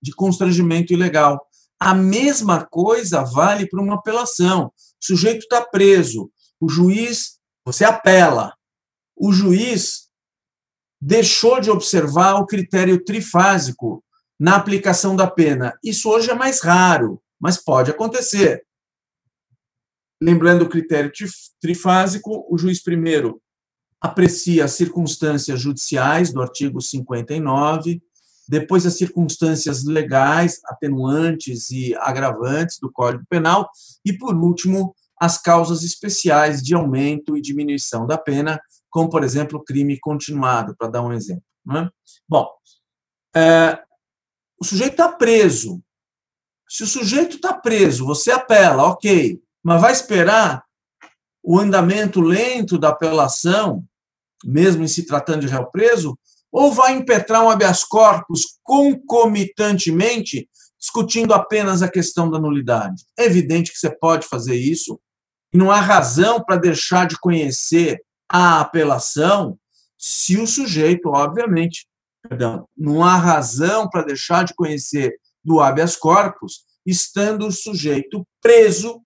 [0.01, 1.39] de constrangimento ilegal.
[1.79, 4.65] A mesma coisa vale para uma apelação.
[4.65, 6.29] O sujeito está preso,
[6.59, 8.53] o juiz, você apela,
[9.15, 10.09] o juiz
[10.99, 14.03] deixou de observar o critério trifásico
[14.37, 15.77] na aplicação da pena.
[15.83, 18.65] Isso hoje é mais raro, mas pode acontecer.
[20.21, 21.11] Lembrando o critério
[21.61, 23.41] trifásico, o juiz primeiro
[24.01, 28.01] aprecia as circunstâncias judiciais do artigo 59,
[28.47, 33.69] depois as circunstâncias legais, atenuantes e agravantes do Código Penal,
[34.05, 38.59] e, por último, as causas especiais de aumento e diminuição da pena,
[38.89, 41.43] como, por exemplo, crime continuado, para dar um exemplo.
[41.75, 41.89] É?
[42.27, 42.49] Bom,
[43.35, 43.79] é,
[44.59, 45.81] o sujeito está preso.
[46.67, 50.63] Se o sujeito está preso, você apela, ok, mas vai esperar
[51.43, 53.83] o andamento lento da apelação,
[54.43, 56.17] mesmo em se tratando de réu preso,
[56.51, 60.49] ou vai impetrar um habeas corpus concomitantemente,
[60.79, 63.03] discutindo apenas a questão da nulidade?
[63.17, 64.99] É evidente que você pode fazer isso,
[65.53, 69.57] e não há razão para deixar de conhecer a apelação
[69.97, 71.87] se o sujeito, obviamente,
[72.21, 79.01] perdão, não há razão para deixar de conhecer do habeas corpus, estando o sujeito preso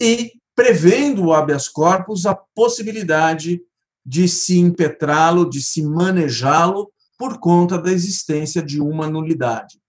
[0.00, 3.60] e prevendo o habeas corpus a possibilidade
[4.04, 9.80] de se impetrá-lo, de se manejá-lo por conta da existência de uma nulidade.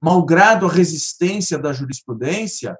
[0.00, 2.76] Malgrado a resistência da jurisprudência,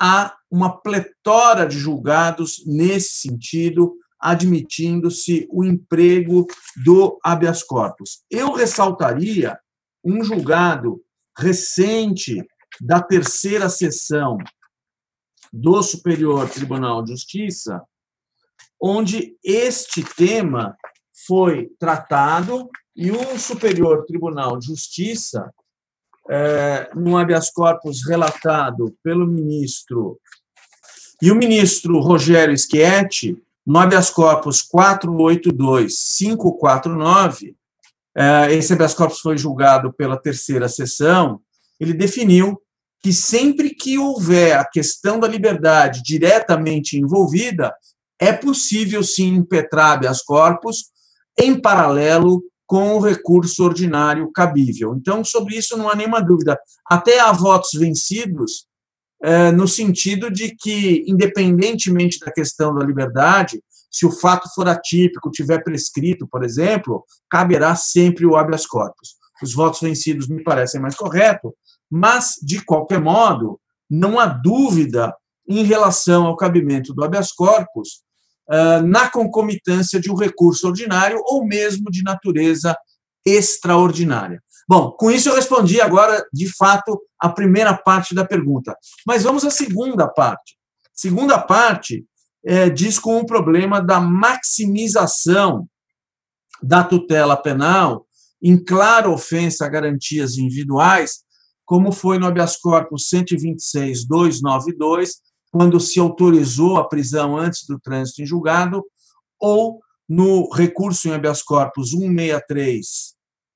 [0.00, 6.46] há uma pletora de julgados nesse sentido, admitindo-se o emprego
[6.84, 8.22] do habeas corpus.
[8.30, 9.58] Eu ressaltaria
[10.04, 11.00] um julgado
[11.36, 12.44] recente
[12.80, 14.38] da terceira sessão
[15.52, 17.82] do Superior Tribunal de Justiça,
[18.80, 20.74] onde este tema
[21.26, 25.52] foi tratado e o Superior Tribunal de Justiça,
[26.30, 30.20] é, num habeas corpus relatado pelo ministro,
[31.20, 37.54] e o ministro Rogério Schietti, no habeas corpus 482-549,
[38.14, 41.40] é, esse habeas corpus foi julgado pela terceira sessão,
[41.78, 42.60] ele definiu
[43.02, 47.74] que sempre que houver a questão da liberdade diretamente envolvida,
[48.20, 50.92] é possível sim impetrar habeas corpus
[51.38, 54.94] em paralelo com o recurso ordinário cabível.
[54.96, 56.58] Então, sobre isso não há nenhuma dúvida.
[56.86, 58.66] Até há votos vencidos
[59.22, 65.30] é, no sentido de que, independentemente da questão da liberdade, se o fato for atípico,
[65.30, 69.16] tiver prescrito, por exemplo, caberá sempre o habeas corpus.
[69.42, 71.52] Os votos vencidos me parecem mais corretos,
[71.94, 75.14] mas, de qualquer modo, não há dúvida
[75.46, 78.00] em relação ao cabimento do habeas corpus
[78.48, 82.74] uh, na concomitância de um recurso ordinário ou mesmo de natureza
[83.26, 84.42] extraordinária.
[84.66, 88.74] Bom, com isso eu respondi agora, de fato, a primeira parte da pergunta.
[89.06, 90.56] Mas vamos à segunda parte.
[90.94, 92.06] Segunda parte
[92.42, 95.68] é, diz com o problema da maximização
[96.62, 98.06] da tutela penal
[98.42, 101.22] em clara ofensa a garantias individuais,
[101.72, 105.12] como foi no habeas corpus 126.292,
[105.50, 108.84] quando se autorizou a prisão antes do trânsito em julgado,
[109.40, 111.92] ou no recurso em habeas corpus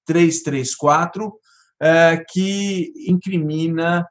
[0.08, 1.30] 163.334,
[1.78, 4.08] é, que incrimina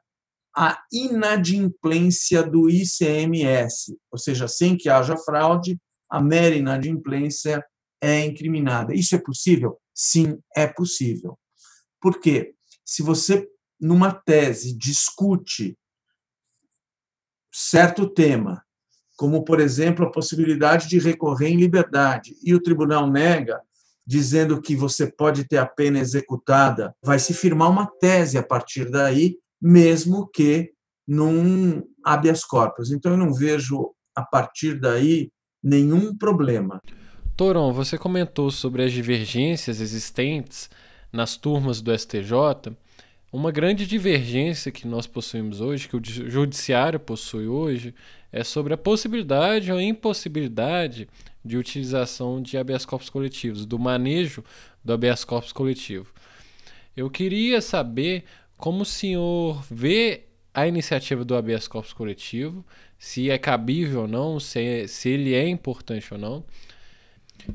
[0.56, 7.60] a inadimplência do ICMS, ou seja, sem que haja fraude, a mera inadimplência
[8.00, 8.94] é incriminada.
[8.94, 9.80] Isso é possível?
[9.92, 11.36] Sim, é possível.
[12.00, 12.54] Por quê?
[12.84, 13.48] Se você,
[13.80, 15.76] numa tese, discute
[17.52, 18.62] certo tema,
[19.16, 23.60] como, por exemplo, a possibilidade de recorrer em liberdade, e o tribunal nega,
[24.06, 28.90] dizendo que você pode ter a pena executada, vai se firmar uma tese a partir
[28.90, 30.70] daí, mesmo que
[31.08, 32.90] num habeas corpus.
[32.90, 35.30] Então, eu não vejo, a partir daí,
[35.62, 36.80] nenhum problema.
[37.36, 40.70] Toron, você comentou sobre as divergências existentes
[41.12, 42.76] nas turmas do STJ.
[43.32, 47.94] Uma grande divergência que nós possuímos hoje, que o judiciário possui hoje,
[48.32, 51.08] é sobre a possibilidade ou impossibilidade
[51.44, 54.44] de utilização de habeas corpus coletivos, do manejo
[54.84, 56.12] do habeas corpus coletivo.
[56.96, 58.24] Eu queria saber
[58.56, 60.24] como o senhor vê
[60.54, 62.64] a iniciativa do habeas corpus coletivo,
[62.98, 66.44] se é cabível ou não, se, é, se ele é importante ou não.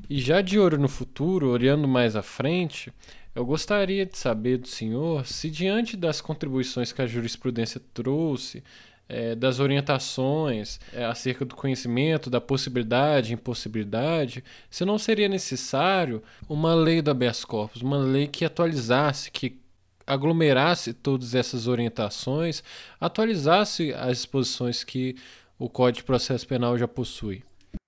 [0.10, 2.94] E já de olho no futuro, olhando mais à frente,
[3.34, 8.64] eu gostaria de saber do senhor se, diante das contribuições que a jurisprudência trouxe,
[9.08, 16.74] é, das orientações é, acerca do conhecimento, da possibilidade, impossibilidade, se não seria necessário uma
[16.74, 19.60] lei do habeas corpus, uma lei que atualizasse, que
[20.08, 22.64] aglomerasse todas essas orientações,
[23.00, 25.16] atualizasse as disposições que
[25.60, 27.44] o Código de Processo Penal já possui.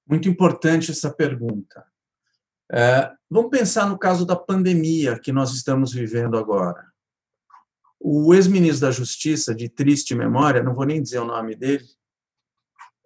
[0.08, 1.86] Muito importante essa pergunta.
[2.76, 6.84] É, vamos pensar no caso da pandemia que nós estamos vivendo agora.
[8.00, 11.86] O ex-ministro da Justiça, de triste memória, não vou nem dizer o nome dele,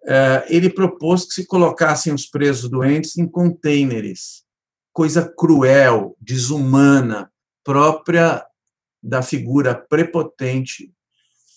[0.04, 4.42] é, ele propôs que se colocassem os presos doentes em contêineres,
[4.90, 7.30] coisa cruel, desumana,
[7.62, 8.46] própria
[9.02, 10.90] da figura prepotente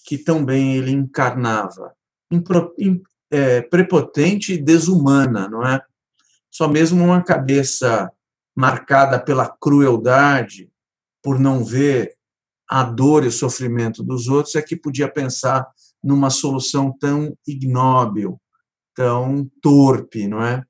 [0.05, 1.95] que também ele encarnava
[3.31, 5.81] é, prepotente e desumana, não é?
[6.51, 8.11] Só mesmo uma cabeça
[8.53, 10.69] marcada pela crueldade,
[11.23, 12.13] por não ver
[12.69, 15.65] a dor e o sofrimento dos outros, é que podia pensar
[16.03, 18.39] numa solução tão ignóbil,
[18.93, 20.63] tão torpe, não é?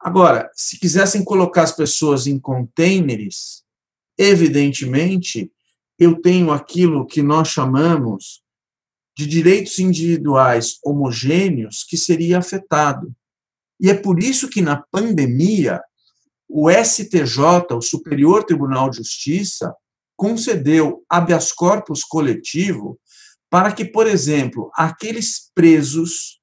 [0.00, 3.64] Agora, se quisessem colocar as pessoas em contêineres,
[4.16, 5.52] evidentemente,
[5.98, 8.42] eu tenho aquilo que nós chamamos
[9.16, 13.14] de direitos individuais homogêneos que seria afetado.
[13.80, 15.82] E é por isso que, na pandemia,
[16.48, 19.74] o STJ, o Superior Tribunal de Justiça,
[20.16, 22.98] concedeu habeas corpus coletivo
[23.50, 26.40] para que, por exemplo, aqueles presos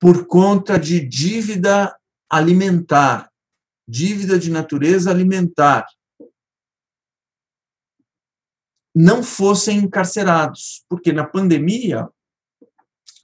[0.00, 1.94] por conta de dívida
[2.30, 3.30] alimentar,
[3.86, 5.86] dívida de natureza alimentar,
[8.94, 12.08] não fossem encarcerados, porque na pandemia,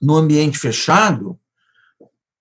[0.01, 1.39] no ambiente fechado,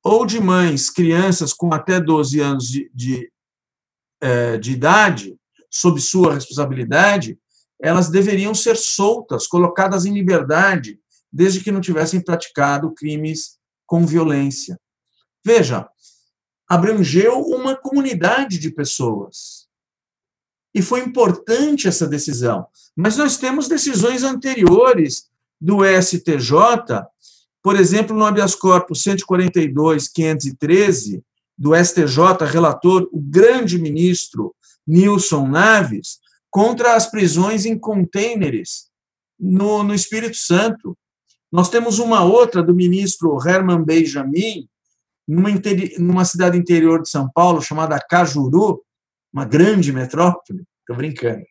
[0.04, 3.32] ou de mães, crianças com até 12 anos de, de,
[4.22, 5.38] eh, de idade,
[5.70, 7.38] sob sua responsabilidade,
[7.80, 11.00] elas deveriam ser soltas, colocadas em liberdade,
[11.32, 14.80] desde que não tivessem praticado crimes com violência.
[15.46, 15.88] Veja,
[16.68, 19.66] abrangeu uma comunidade de pessoas.
[20.74, 22.68] E foi importante essa decisão.
[22.96, 25.28] Mas nós temos decisões anteriores
[25.60, 26.54] do STJ,
[27.64, 31.24] por exemplo, no habeas corpus 142.513
[31.58, 34.56] do STJ, relator o grande ministro
[34.86, 38.88] Nilson Naves, contra as prisões em contêineres
[39.40, 40.98] no, no Espírito Santo.
[41.52, 44.68] Nós temos uma outra do ministro Herman Benjamin,
[45.28, 45.50] numa,
[45.98, 48.82] numa cidade interior de São Paulo, chamada Cajuru,
[49.34, 51.44] uma grande metrópole, estou brincando.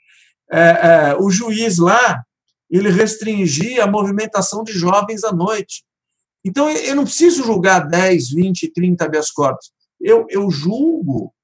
[0.50, 2.24] É, é, o juiz lá,
[2.70, 5.84] ele restringia a movimentação de jovens à noite.
[6.44, 9.72] Então, eu não preciso julgar 10, 20, 30 habeas corpus.
[10.00, 11.34] Eu, eu julgo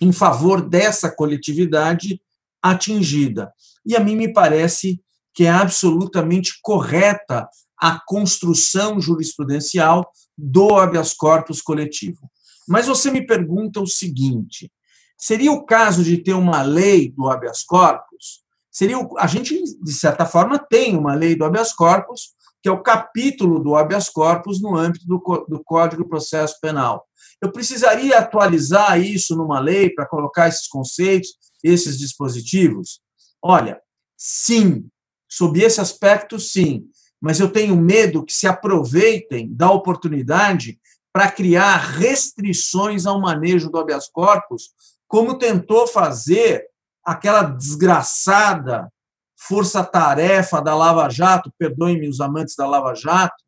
[0.00, 2.20] em favor dessa coletividade
[2.62, 3.52] atingida.
[3.84, 5.00] E a mim me parece
[5.32, 12.30] que é absolutamente correta a construção jurisprudencial do habeas corpus coletivo.
[12.66, 14.72] Mas você me pergunta o seguinte:
[15.16, 18.42] seria o caso de ter uma lei do habeas corpus?
[18.70, 22.72] Seria o, a gente de certa forma tem uma lei do habeas corpus, que é
[22.72, 25.18] o capítulo do habeas corpus no âmbito do,
[25.48, 27.06] do Código de Processo Penal.
[27.40, 33.00] Eu precisaria atualizar isso numa lei para colocar esses conceitos, esses dispositivos?
[33.42, 33.80] Olha,
[34.16, 34.88] sim,
[35.28, 36.88] sob esse aspecto, sim
[37.24, 40.78] mas eu tenho medo que se aproveitem da oportunidade
[41.10, 44.74] para criar restrições ao manejo do habeas corpus,
[45.08, 46.66] como tentou fazer
[47.02, 48.92] aquela desgraçada
[49.38, 53.42] força-tarefa da Lava Jato, perdoem-me os amantes da Lava Jato,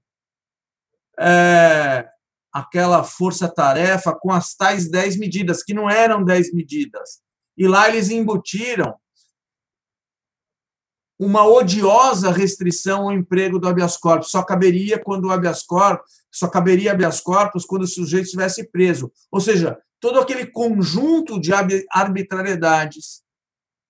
[1.18, 2.08] é,
[2.50, 7.20] aquela força-tarefa com as tais 10 medidas, que não eram 10 medidas.
[7.58, 8.94] E lá eles embutiram
[11.18, 14.30] uma odiosa restrição ao emprego do habeas corpus.
[14.30, 19.10] Só caberia quando o habeas corpus, só caberia habeas corpus quando o sujeito estivesse preso.
[19.30, 21.52] Ou seja, todo aquele conjunto de
[21.90, 23.22] arbitrariedades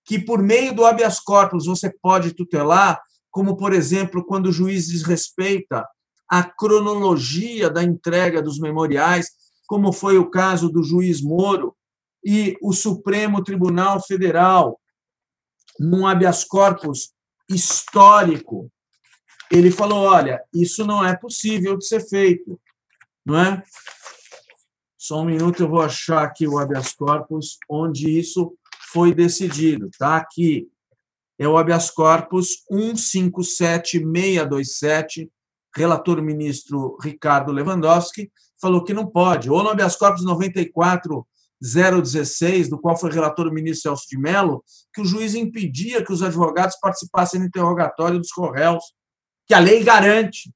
[0.05, 4.87] que por meio do habeas corpus você pode tutelar, como por exemplo, quando o juiz
[4.87, 5.85] desrespeita
[6.29, 9.31] a cronologia da entrega dos memoriais,
[9.67, 11.77] como foi o caso do juiz Moro
[12.25, 14.81] e o Supremo Tribunal Federal,
[15.79, 17.11] num habeas corpus
[17.49, 18.71] histórico,
[19.51, 22.61] ele falou: olha, isso não é possível de ser feito,
[23.25, 23.63] não é?
[24.99, 28.59] Só um minuto, eu vou achar aqui o habeas corpus onde isso
[28.93, 29.89] foi decidido.
[29.97, 30.69] Tá aqui.
[31.39, 35.31] É o habeas corpus 157627,
[35.75, 39.49] relator ministro Ricardo Lewandowski, falou que não pode.
[39.49, 41.25] Ou no habeas corpus 94
[41.61, 46.13] 016, do qual foi relator o ministro Celso de Mello, que o juiz impedia que
[46.13, 48.85] os advogados participassem do interrogatório dos correios,
[49.47, 50.53] que a lei garante.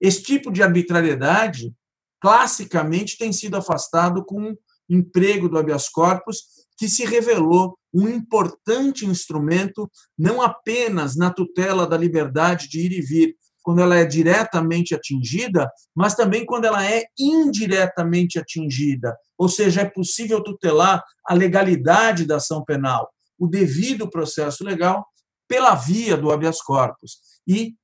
[0.00, 1.72] Esse tipo de arbitrariedade,
[2.20, 6.42] classicamente, tem sido afastado com o emprego do habeas corpus,
[6.76, 13.02] que se revelou um importante instrumento, não apenas na tutela da liberdade de ir e
[13.02, 19.82] vir, quando ela é diretamente atingida, mas também quando ela é indiretamente atingida, ou seja,
[19.82, 25.06] é possível tutelar a legalidade da ação penal, o devido processo legal,
[25.48, 27.18] pela via do habeas corpus.
[27.46, 27.74] E,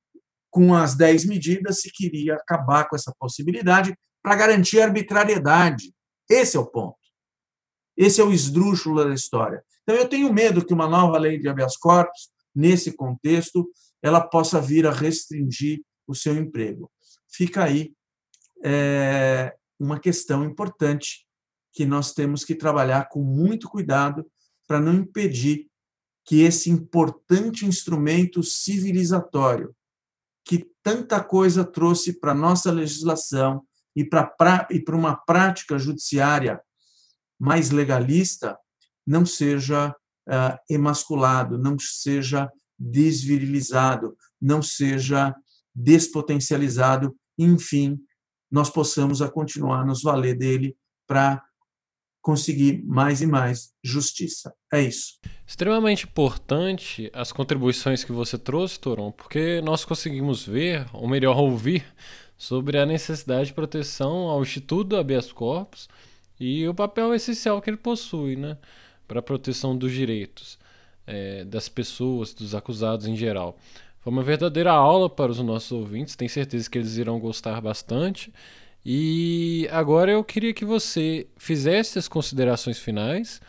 [0.49, 5.93] com as 10 medidas, se queria acabar com essa possibilidade para garantir a arbitrariedade.
[6.29, 6.97] Esse é o ponto.
[7.95, 9.63] Esse é o esdrúxulo da história.
[9.83, 13.69] Então, eu tenho medo que uma nova lei de habeas corpus, nesse contexto,
[14.01, 16.91] ela possa vir a restringir o seu emprego.
[17.27, 17.93] Fica aí
[18.63, 21.25] é, uma questão importante
[21.73, 24.25] que nós temos que trabalhar com muito cuidado
[24.67, 25.67] para não impedir
[26.25, 29.75] que esse importante instrumento civilizatório,
[30.45, 36.61] que tanta coisa trouxe para nossa legislação e para e para uma prática judiciária
[37.39, 38.57] mais legalista,
[39.05, 45.35] não seja uh, emasculado, não seja desvirilizado, não seja
[45.75, 47.99] despotencializado, enfim,
[48.51, 50.75] nós possamos a continuar nos valer dele
[51.07, 51.43] para
[52.21, 54.53] conseguir mais e mais justiça.
[54.71, 55.19] É isso.
[55.47, 61.83] Extremamente importante as contribuições que você trouxe, Toron, porque nós conseguimos ver, ou melhor, ouvir,
[62.37, 65.89] sobre a necessidade de proteção ao Instituto Habeas Corpus
[66.39, 68.57] e o papel essencial que ele possui né,
[69.07, 70.58] para a proteção dos direitos
[71.09, 73.57] é, das pessoas, dos acusados em geral.
[73.99, 78.31] Foi uma verdadeira aula para os nossos ouvintes, tenho certeza que eles irão gostar bastante.
[78.85, 83.41] E agora eu queria que você fizesse as considerações finais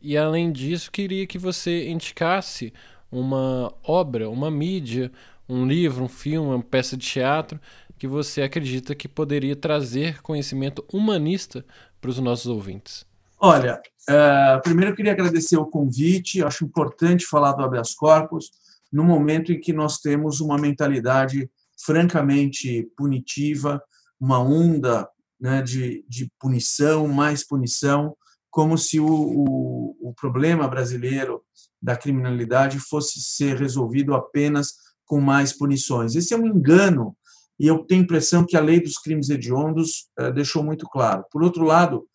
[0.00, 2.72] e, além disso, queria que você indicasse
[3.10, 5.10] uma obra, uma mídia,
[5.48, 7.58] um livro, um filme, uma peça de teatro
[7.98, 11.64] que você acredita que poderia trazer conhecimento humanista
[12.00, 13.07] para os nossos ouvintes.
[13.40, 13.80] Olha,
[14.10, 16.42] uh, primeiro eu queria agradecer o convite.
[16.42, 18.50] Acho importante falar do habeas corpus
[18.92, 21.48] no momento em que nós temos uma mentalidade
[21.80, 23.80] francamente punitiva,
[24.20, 25.08] uma onda
[25.40, 28.16] né, de, de punição, mais punição,
[28.50, 31.42] como se o, o, o problema brasileiro
[31.80, 34.74] da criminalidade fosse ser resolvido apenas
[35.04, 36.16] com mais punições.
[36.16, 37.16] Esse é um engano
[37.58, 41.24] e eu tenho a impressão que a lei dos crimes hediondos eh, deixou muito claro.
[41.30, 42.06] Por outro lado,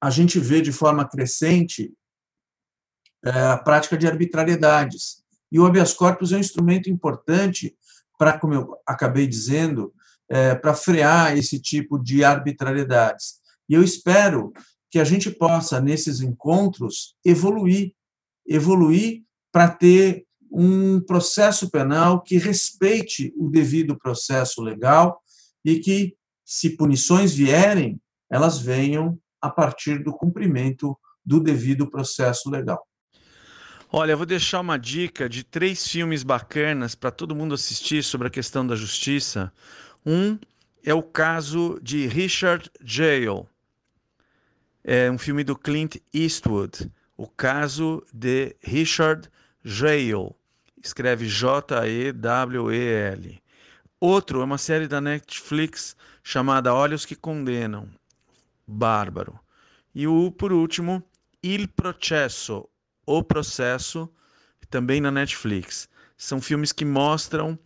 [0.00, 1.92] a gente vê de forma crescente
[3.24, 5.22] eh, a prática de arbitrariedades.
[5.50, 7.76] E o habeas corpus é um instrumento importante
[8.18, 9.92] para, como eu acabei dizendo,
[10.28, 13.36] eh, para frear esse tipo de arbitrariedades.
[13.68, 14.52] E eu espero
[14.90, 17.92] que a gente possa, nesses encontros, evoluir
[18.46, 19.22] evoluir
[19.52, 25.20] para ter um processo penal que respeite o devido processo legal
[25.64, 32.86] e que, se punições vierem, elas venham a partir do cumprimento do devido processo legal.
[33.92, 38.26] Olha, eu vou deixar uma dica de três filmes bacanas para todo mundo assistir sobre
[38.28, 39.52] a questão da justiça.
[40.04, 40.38] Um
[40.84, 43.48] é o caso de Richard Jail.
[44.84, 46.90] É um filme do Clint Eastwood.
[47.16, 49.28] O caso de Richard
[49.64, 50.36] Jail
[50.82, 51.82] escreve J-E-W-E-L.
[53.98, 57.88] Outro é uma série da Netflix chamada Olhos que Condenam.
[58.66, 59.38] Bárbaro.
[59.94, 61.02] E o, por último,
[61.42, 62.68] Il Processo,
[63.06, 64.10] O Processo,
[64.68, 65.88] também na Netflix.
[66.16, 67.58] São filmes que mostram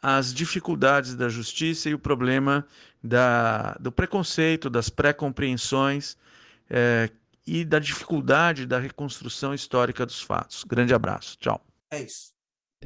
[0.00, 2.66] as dificuldades da justiça e o problema
[3.02, 6.16] da, do preconceito, das pré-compreensões
[6.68, 7.10] é,
[7.46, 10.62] e da dificuldade da reconstrução histórica dos fatos.
[10.64, 11.38] Grande abraço.
[11.38, 11.64] Tchau.
[11.90, 12.33] É isso.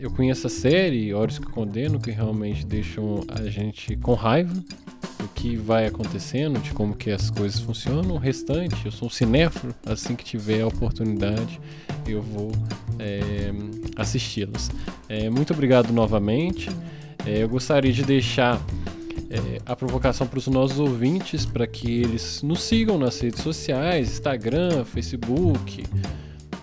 [0.01, 5.29] Eu conheço a série Olhos que Condeno, que realmente deixam a gente com raiva do
[5.35, 8.15] que vai acontecendo, de como que as coisas funcionam.
[8.15, 11.61] O restante, eu sou um cinéfilo, assim que tiver a oportunidade,
[12.07, 12.53] eu vou
[13.01, 13.51] é,
[13.97, 14.71] assisti-las.
[15.09, 16.71] É, muito obrigado novamente.
[17.27, 18.61] É, eu gostaria de deixar
[19.29, 24.13] é, a provocação para os nossos ouvintes para que eles nos sigam nas redes sociais,
[24.13, 25.83] Instagram, Facebook,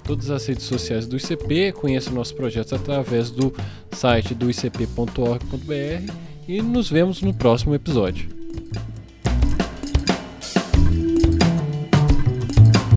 [0.06, 3.54] todas as redes sociais do ICP, conheçam nossos projetos através do
[3.92, 6.14] site do icp.org.br
[6.48, 8.30] e nos vemos no próximo episódio.